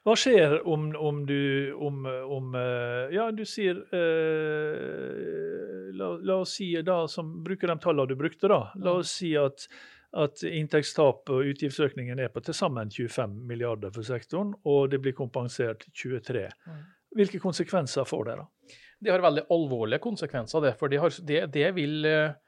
Hva 0.07 0.15
skjer 0.19 0.61
om, 0.71 0.87
om 0.95 1.25
du 1.27 1.75
om, 1.75 2.05
om, 2.07 2.55
eh, 2.59 3.15
Ja, 3.17 3.31
du 3.35 3.43
sier 3.49 3.81
eh, 3.95 5.91
la, 5.95 6.13
la, 6.21 6.39
oss 6.45 6.55
si 6.61 6.71
da, 6.87 7.03
som 7.11 7.41
bruker 7.45 7.71
de 7.71 7.79
tallene 7.83 8.13
du 8.13 8.17
brukte, 8.19 8.49
da. 8.51 8.61
La 8.79 8.95
oss 9.01 9.17
si 9.19 9.33
at, 9.39 9.67
at 10.15 10.45
inntektstap 10.47 11.35
og 11.35 11.51
utgiftsøkningen 11.51 12.23
er 12.23 12.31
på 12.31 12.45
til 12.47 12.55
sammen 12.55 12.93
25 12.95 13.41
milliarder 13.49 13.95
for 13.95 14.07
sektoren, 14.07 14.55
og 14.63 14.93
det 14.95 15.03
blir 15.03 15.17
kompensert 15.19 15.89
23. 15.91 16.47
Mm. 16.47 16.83
Hvilke 17.19 17.43
konsekvenser 17.43 18.07
får 18.07 18.31
det, 18.31 18.39
da? 18.43 18.79
Det 19.05 19.13
har 19.13 19.23
veldig 19.23 19.49
alvorlige 19.53 20.03
konsekvenser, 20.03 20.63
det. 20.63 20.77
For 20.79 20.91
det, 20.91 21.03
har, 21.03 21.15
det, 21.27 21.43
det 21.55 21.69
vil 21.77 22.07
eh, 22.09 22.39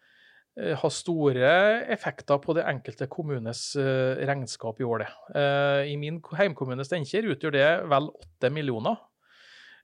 Eh, 0.57 0.73
ha 0.81 0.89
store 0.89 1.49
effekter 1.93 2.39
på 2.41 2.55
det 2.57 2.65
enkelte 2.65 3.09
kommunes 3.13 3.75
eh, 3.77 4.17
regnskap 4.29 4.81
i 4.81 4.87
året. 4.89 5.13
Eh, 5.37 5.93
I 5.93 5.99
min 6.01 6.23
heimkommune 6.39 6.85
Steinkjer 6.87 7.29
utgjør 7.35 7.53
det 7.53 7.69
vel 7.93 8.09
åtte 8.15 8.53
millioner. 8.53 9.03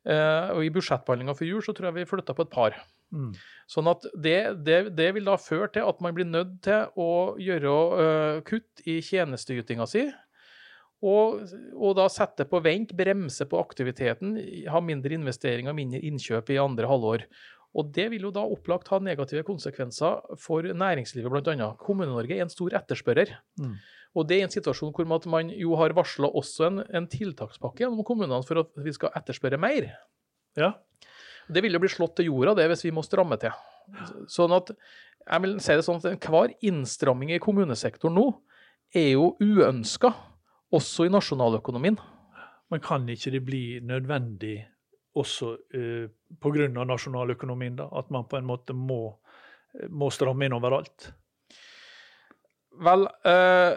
Og 0.02 0.64
I 0.66 0.70
budsjettbehandlinga 0.74 1.36
for 1.38 1.46
jul 1.46 1.60
så 1.62 1.70
tror 1.78 1.92
jeg 1.92 2.00
vi 2.00 2.08
flytta 2.10 2.34
på 2.34 2.42
et 2.42 2.50
par. 2.50 2.74
Mm. 3.14 3.28
Sånn 3.70 3.86
at 3.86 4.02
det, 4.18 4.38
det, 4.66 4.78
det, 4.98 5.06
vil 5.14 5.28
da 5.28 5.36
føre 5.38 5.68
til 5.70 5.86
at 5.86 6.00
man 6.02 6.16
blir 6.16 6.26
nødt 6.26 6.56
til 6.66 6.88
å 6.98 7.36
gjøre 7.38 8.40
kutt 8.48 8.82
i 8.82 8.96
tjenesteytinga 9.06 9.86
si. 9.86 10.02
Og, 11.06 11.44
og, 11.76 11.92
da 12.00 12.08
sette 12.10 12.48
på 12.50 12.58
vent, 12.66 12.96
bremse 12.98 13.46
på 13.46 13.62
aktiviteten, 13.62 14.34
ha 14.74 14.82
mindre 14.82 15.14
investeringer, 15.14 15.78
mindre 15.78 16.02
innkjøp 16.02 16.50
i 16.50 16.58
andre 16.64 16.90
halvår. 16.90 17.28
Og 17.72 17.88
Det 17.94 18.10
vil 18.12 18.26
jo 18.26 18.32
da 18.34 18.44
opplagt 18.44 18.90
ha 18.92 18.98
negative 19.00 19.44
konsekvenser 19.48 20.36
for 20.40 20.66
næringslivet, 20.66 21.32
bl.a. 21.32 21.72
Kommune-Norge 21.80 22.36
er 22.36 22.44
en 22.44 22.52
stor 22.52 22.74
etterspørrer. 22.76 23.32
Mm. 23.60 23.76
Og 24.12 24.28
Det 24.28 24.38
er 24.38 24.46
en 24.46 24.52
situasjon 24.52 24.92
hvor 24.92 25.28
man 25.32 25.50
jo 25.56 25.76
har 25.80 25.94
varsla 25.96 26.28
også 26.28 26.68
en, 26.68 26.82
en, 26.92 27.08
tiltakspakke 27.08 27.84
gjennom 27.84 28.04
kommunene 28.04 28.44
for 28.44 28.60
at 28.60 28.72
vi 28.84 28.92
skal 28.92 29.14
etterspørre 29.16 29.60
mer. 29.60 29.88
Ja. 30.58 30.74
Det 31.48 31.62
vil 31.64 31.72
jo 31.72 31.80
bli 31.82 31.90
slått 31.90 32.18
til 32.18 32.28
jorda 32.28 32.54
det 32.58 32.68
hvis 32.70 32.84
vi 32.84 32.92
må 32.94 33.04
stramme 33.06 33.40
til. 33.40 33.56
Sånn 34.30 34.52
at 34.54 34.74
jeg 35.22 35.42
vil 35.44 35.56
si 35.62 35.74
det 35.78 35.86
sånn 35.86 36.00
at 36.02 36.10
Enhver 36.12 36.52
innstramming 36.66 37.32
i 37.32 37.40
kommunesektoren 37.42 38.14
nå 38.18 38.26
er 38.92 39.14
jo 39.14 39.32
uønska, 39.40 40.12
også 40.72 41.06
i 41.06 41.12
nasjonaløkonomien. 41.12 41.96
Men 42.72 42.80
kan 42.84 43.08
ikke 43.08 43.32
det 43.32 43.42
bli 43.44 43.64
nødvendig 43.84 44.62
også 45.18 45.54
eh, 45.74 46.06
pga. 46.40 46.68
nasjonaløkonomien, 46.68 47.76
da, 47.76 47.88
at 47.98 48.10
man 48.10 48.24
på 48.28 48.38
en 48.38 48.46
måte 48.48 48.76
må, 48.76 49.18
eh, 49.76 49.88
må 49.88 50.10
stramme 50.10 50.46
inn 50.46 50.56
overalt? 50.56 51.12
Vel, 52.82 53.04
eh, 53.28 53.74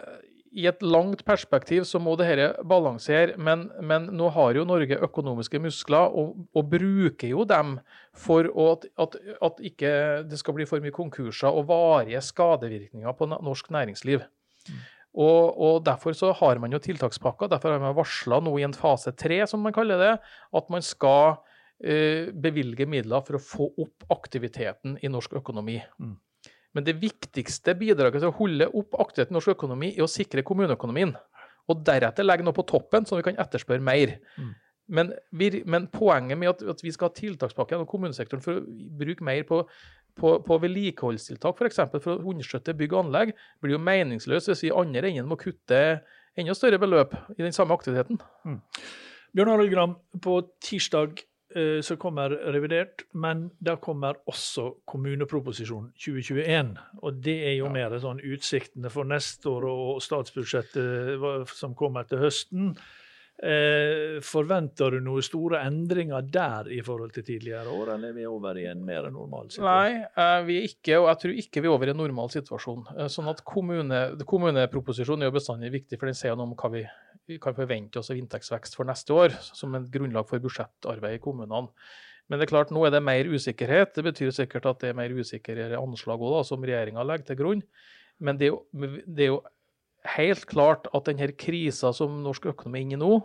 i 0.56 0.67
et 0.69 0.82
langt 0.84 1.26
perspektiv 1.28 1.84
så 1.84 2.00
må 2.00 2.13
det 2.15 2.30
dette 2.30 2.63
balansere, 2.63 3.36
men, 3.36 3.67
men, 3.84 4.08
nå 4.15 4.30
har 4.32 4.56
jo 4.56 4.63
Norge 4.67 4.95
økonomiske 5.04 5.60
muskler 5.60 6.15
og, 6.15 6.45
og 6.56 6.69
bruker 6.71 7.28
jo 7.28 7.43
dem 7.50 7.76
for 8.15 8.48
at, 8.69 8.88
at, 8.95 9.17
at, 9.43 9.60
ikke 9.60 9.91
det 10.30 10.39
skal 10.39 10.56
bli 10.56 10.67
for 10.69 10.84
mye 10.84 10.95
konkurser 10.95 11.52
og 11.52 11.67
varige 11.67 12.24
skadevirkninger 12.24 13.17
på 13.19 13.28
norsk 13.36 13.74
næringsliv. 13.76 14.24
Mm. 14.69 14.84
Og, 15.15 15.56
og, 15.56 15.84
Derfor 15.86 16.15
så 16.17 16.34
har 16.36 16.60
man 16.60 16.73
jo 16.75 16.82
tiltakspakker. 16.84 17.49
Derfor 17.51 17.75
har 17.75 17.84
man 17.84 17.95
varsla 17.95 18.41
nå 18.43 18.56
i 18.60 18.65
en 18.67 18.75
fase 18.75 19.13
tre, 19.15 19.39
som 19.47 19.63
man 19.63 19.75
kaller 19.75 20.01
det, 20.01 20.13
at 20.60 20.73
man 20.73 20.84
skal 20.84 21.38
uh, 21.38 22.32
bevilge 22.32 22.88
midler 22.89 23.23
for 23.23 23.39
å 23.39 23.43
få 23.43 23.69
opp 23.86 24.10
aktiviteten 24.15 24.99
i 24.99 25.12
norsk 25.12 25.38
økonomi. 25.39 25.80
Mm. 26.01 26.17
Men 26.75 26.84
det 26.84 26.97
viktigste 26.99 27.78
bidraget 27.80 28.19
til 28.19 28.34
å 28.34 28.36
holde 28.36 28.67
opp 28.75 28.99
aktiviteten 28.99 29.36
i 29.36 29.39
norsk 29.39 29.56
økonomi, 29.56 29.93
er 29.95 30.04
å 30.04 30.12
sikre 30.12 30.43
kommuneøkonomien. 30.43 31.15
Og 31.71 31.82
deretter 31.88 32.28
legge 32.28 32.45
noe 32.45 32.56
på 32.56 32.67
toppen, 32.67 33.08
så 33.08 33.17
vi 33.17 33.25
kan 33.25 33.39
etterspørre 33.41 33.84
mer. 33.84 34.17
Mm. 34.36 34.54
Men, 34.86 35.13
vi, 35.34 35.63
men, 35.65 35.88
poenget 35.89 36.38
med 36.38 36.51
at, 36.51 36.62
at, 36.75 36.84
vi 36.84 36.91
skal 36.93 37.10
ha 37.10 37.17
tiltakspakke 37.17 37.73
gjennom 37.73 37.89
kommunesektoren 37.89 38.43
for 38.43 38.60
å 38.60 38.65
bruke 38.99 39.25
mer 39.25 39.41
på 39.47 39.63
på, 40.19 40.36
på 40.47 40.58
vedlikeholdstiltak, 40.63 41.60
f.eks. 41.60 41.82
For, 41.91 42.01
for 42.04 42.19
å 42.19 42.34
understøtte 42.34 42.75
bygg 42.78 42.95
og 42.95 43.06
anlegg, 43.06 43.34
blir 43.63 43.75
jo 43.75 43.82
meningsløst 43.84 44.51
hvis 44.51 44.65
vi 44.65 44.71
i 44.71 44.75
andre 44.75 45.12
enden 45.12 45.30
må 45.30 45.38
kutte 45.39 45.82
enda 46.36 46.56
større 46.58 46.80
beløp 46.82 47.15
i 47.38 47.43
den 47.43 47.56
samme 47.56 47.75
aktiviteten. 47.75 48.19
Mm. 48.47 48.60
Bjørn 49.36 49.51
Arild 49.51 49.73
Gram, 49.73 49.95
på 50.23 50.38
tirsdag 50.63 51.19
eh, 51.56 51.80
så 51.84 51.97
kommer 51.99 52.32
revidert, 52.56 53.04
men 53.12 53.49
da 53.60 53.75
kommer 53.80 54.19
også 54.32 54.69
kommuneproposisjonen 54.88 55.91
2021. 55.99 56.75
Og 57.04 57.23
det 57.23 57.38
er 57.49 57.58
jo 57.58 57.67
Ja. 57.67 57.73
mer 57.73 57.97
sånn 57.99 58.23
utsiktene 58.23 58.91
for 58.91 59.08
neste 59.08 59.51
år 59.51 59.67
og 59.71 60.04
statsbudsjettet 60.04 61.51
som 61.51 61.75
kommer 61.75 62.08
til 62.08 62.23
høsten. 62.23 62.78
Eh, 63.36 64.21
forventer 64.24 64.93
du 64.95 65.02
noen 65.04 65.24
store 65.26 65.60
endringer 65.67 66.24
der 66.32 66.69
i 66.71 66.78
forhold 66.86 67.12
til 67.17 67.26
tidligere 67.28 67.67
år, 67.67 67.89
eller 67.98 68.13
er 68.13 68.15
vi 68.15 68.28
over 68.30 68.56
i 68.56 68.63
en 68.69 68.86
mer 68.88 69.10
normal 69.12 69.50
situasjon? 69.52 69.67
Nei, 69.67 70.06
eh, 70.08 70.43
vi 70.48 70.56
er 70.62 70.67
ikke, 70.69 71.00
og 71.02 71.10
jeg 71.10 71.19
tror 71.24 71.41
ikke 71.43 71.63
vi 71.65 71.67
er 71.67 71.74
over 71.74 71.91
i 71.91 71.91
en 71.91 72.00
normal 72.00 72.32
situasjon. 72.32 72.86
Eh, 72.95 73.10
Sånn 73.12 73.28
at 73.28 73.43
kommune, 73.43 74.00
Kommuneproposisjonen 74.24 75.26
er 75.26 75.32
jo 75.32 75.36
bestandig 75.36 75.74
viktig, 75.74 76.00
for 76.00 76.08
den 76.08 76.15
sier 76.15 76.38
noe 76.39 76.48
om 76.48 76.56
hva 76.56 76.71
vi, 76.71 76.86
kan 77.41 77.58
forvente 77.58 78.00
oss 78.00 78.12
av 78.13 78.21
inntektsvekst 78.21 78.78
for 78.78 78.88
neste 78.88 79.12
år, 79.12 79.36
som 79.52 79.76
en 79.76 79.88
grunnlag 79.91 80.30
for 80.30 80.39
budsjettarbeid 80.39 81.17
i 81.17 81.24
kommunene. 81.24 81.74
Men 82.30 82.39
det 82.39 82.48
er 82.48 82.54
klart, 82.54 82.71
nå 82.71 82.86
er 82.86 82.93
det 82.93 83.04
mer 83.04 83.26
usikkerhet. 83.26 83.93
Det 83.98 84.04
betyr 84.06 84.32
sikkert 84.34 84.65
at 84.69 84.80
det 84.80 84.89
er 84.91 84.98
mer 84.98 85.12
usikre 85.13 85.67
anslag 85.78 86.21
også, 86.21 86.54
som 86.54 86.63
regjeringa 86.63 87.04
legger 87.04 87.28
til 87.32 87.39
grunn. 87.41 87.65
Men 88.24 88.39
det 88.39 88.48
er, 88.48 88.54
jo, 88.54 88.88
det 89.06 89.26
er 89.26 89.32
jo 89.34 89.41
helt 90.15 90.45
klart 90.49 90.89
at 90.93 91.07
denne 91.09 91.31
krisa 91.37 91.91
som 91.95 92.21
norsk 92.23 92.51
økonomi 92.53 92.81
er 92.81 92.85
inne 92.87 92.97
i 92.97 93.01
nå, 93.01 93.19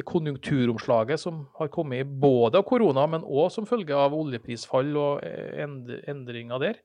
det 0.00 0.06
konjunkturomslaget 0.08 1.20
som 1.20 1.44
har 1.58 1.68
kommet 1.72 2.08
både 2.22 2.60
av 2.60 2.66
korona, 2.68 3.04
men 3.10 3.26
òg 3.26 3.50
som 3.52 3.68
følge 3.68 3.96
av 3.96 4.14
oljeprisfall 4.16 4.94
og 4.96 5.20
end- 5.22 5.92
endringer 6.08 6.62
der, 6.62 6.80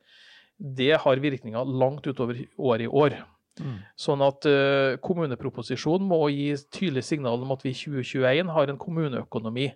det 0.58 0.98
har 1.00 1.24
virkninger 1.24 1.72
langt 1.80 2.08
utover 2.08 2.42
året 2.58 2.88
i 2.88 2.92
år. 2.92 3.18
Mm. 3.58 3.78
Sånn 3.98 4.22
at 4.22 4.46
uh, 4.46 4.98
kommuneproposisjonen 5.02 6.06
må 6.10 6.20
gi 6.30 6.52
tydelig 6.74 7.08
signal 7.08 7.42
om 7.42 7.54
at 7.56 7.64
vi 7.66 7.74
i 7.74 7.78
2021 7.78 8.52
har 8.54 8.70
en 8.70 8.82
kommuneøkonomi 8.82 9.72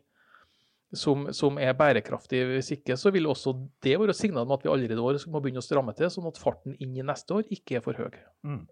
som, 0.93 1.29
som 1.33 1.57
er 1.61 1.73
bærekraftig. 1.77 2.43
Hvis 2.51 2.73
ikke 2.75 2.97
så 2.99 3.13
vil 3.15 3.29
også 3.31 3.55
det 3.83 3.95
være 4.01 4.15
signal 4.17 4.45
om 4.45 4.53
at 4.57 4.65
vi 4.65 4.73
allerede 4.73 4.99
i 4.99 5.07
år 5.07 5.21
må 5.31 5.41
begynne 5.41 5.63
å 5.63 5.65
stramme 5.65 5.95
til, 5.97 6.11
sånn 6.13 6.29
at 6.29 6.41
farten 6.41 6.75
inn 6.83 6.97
i 6.97 7.05
neste 7.05 7.39
år 7.39 7.47
ikke 7.53 7.79
er 7.79 7.85
for 7.85 7.97
høy. 7.97 8.21
Mm. 8.45 8.65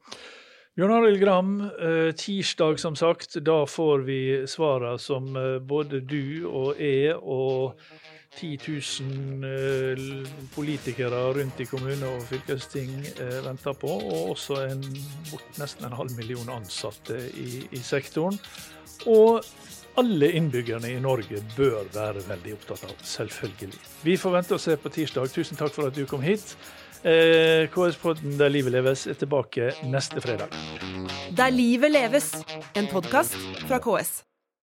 Bjørn 0.78 0.94
Arild 0.94 1.20
Gram, 1.20 1.56
eh, 1.62 2.12
tirsdag 2.16 2.80
som 2.80 2.96
sagt, 2.96 3.36
da 3.44 3.66
får 3.66 4.04
vi 4.06 4.20
svarene 4.48 5.00
som 5.02 5.36
eh, 5.36 5.58
både 5.60 6.00
du 6.06 6.46
og 6.46 6.78
jeg 6.80 7.16
og 7.18 7.82
10 8.38 8.52
000 8.68 9.48
eh, 9.50 10.30
politikere 10.54 11.24
rundt 11.36 11.60
i 11.60 11.68
kommune 11.68 12.14
og 12.14 12.22
fylkesting 12.30 12.92
venter 13.48 13.74
på, 13.82 13.90
og 13.90 14.36
også 14.36 14.62
en, 14.68 14.86
nesten 15.58 15.90
en 15.90 15.98
halv 15.98 16.14
million 16.16 16.54
ansatte 16.60 17.18
i, 17.34 17.66
i 17.74 17.82
sektoren. 17.84 18.38
Og 19.10 19.42
alle 20.00 20.32
innbyggerne 20.38 20.94
i 20.94 21.02
Norge 21.02 21.42
bør 21.58 21.90
være 21.92 22.22
veldig 22.28 22.54
opptatt 22.56 22.86
av, 22.88 22.94
selvfølgelig. 23.04 23.82
Vi 24.06 24.16
får 24.22 24.38
vente 24.38 24.56
og 24.56 24.62
se 24.64 24.78
på 24.80 24.94
tirsdag. 24.96 25.34
Tusen 25.34 25.60
takk 25.60 25.74
for 25.76 25.90
at 25.90 25.98
du 25.98 26.06
kom 26.08 26.22
hit. 26.24 26.54
Eh, 27.04 27.70
KS-podden 27.72 28.38
Der 28.38 28.50
livet 28.50 28.72
leves 28.72 29.08
er 29.08 29.14
tilbake 29.14 29.72
neste 29.88 30.20
fredag. 30.22 30.52
Der 31.38 31.50
livet 31.50 31.92
leves, 31.92 32.34
en 32.76 32.88
podkast 32.92 33.38
fra 33.68 33.80
KS. 33.80 34.29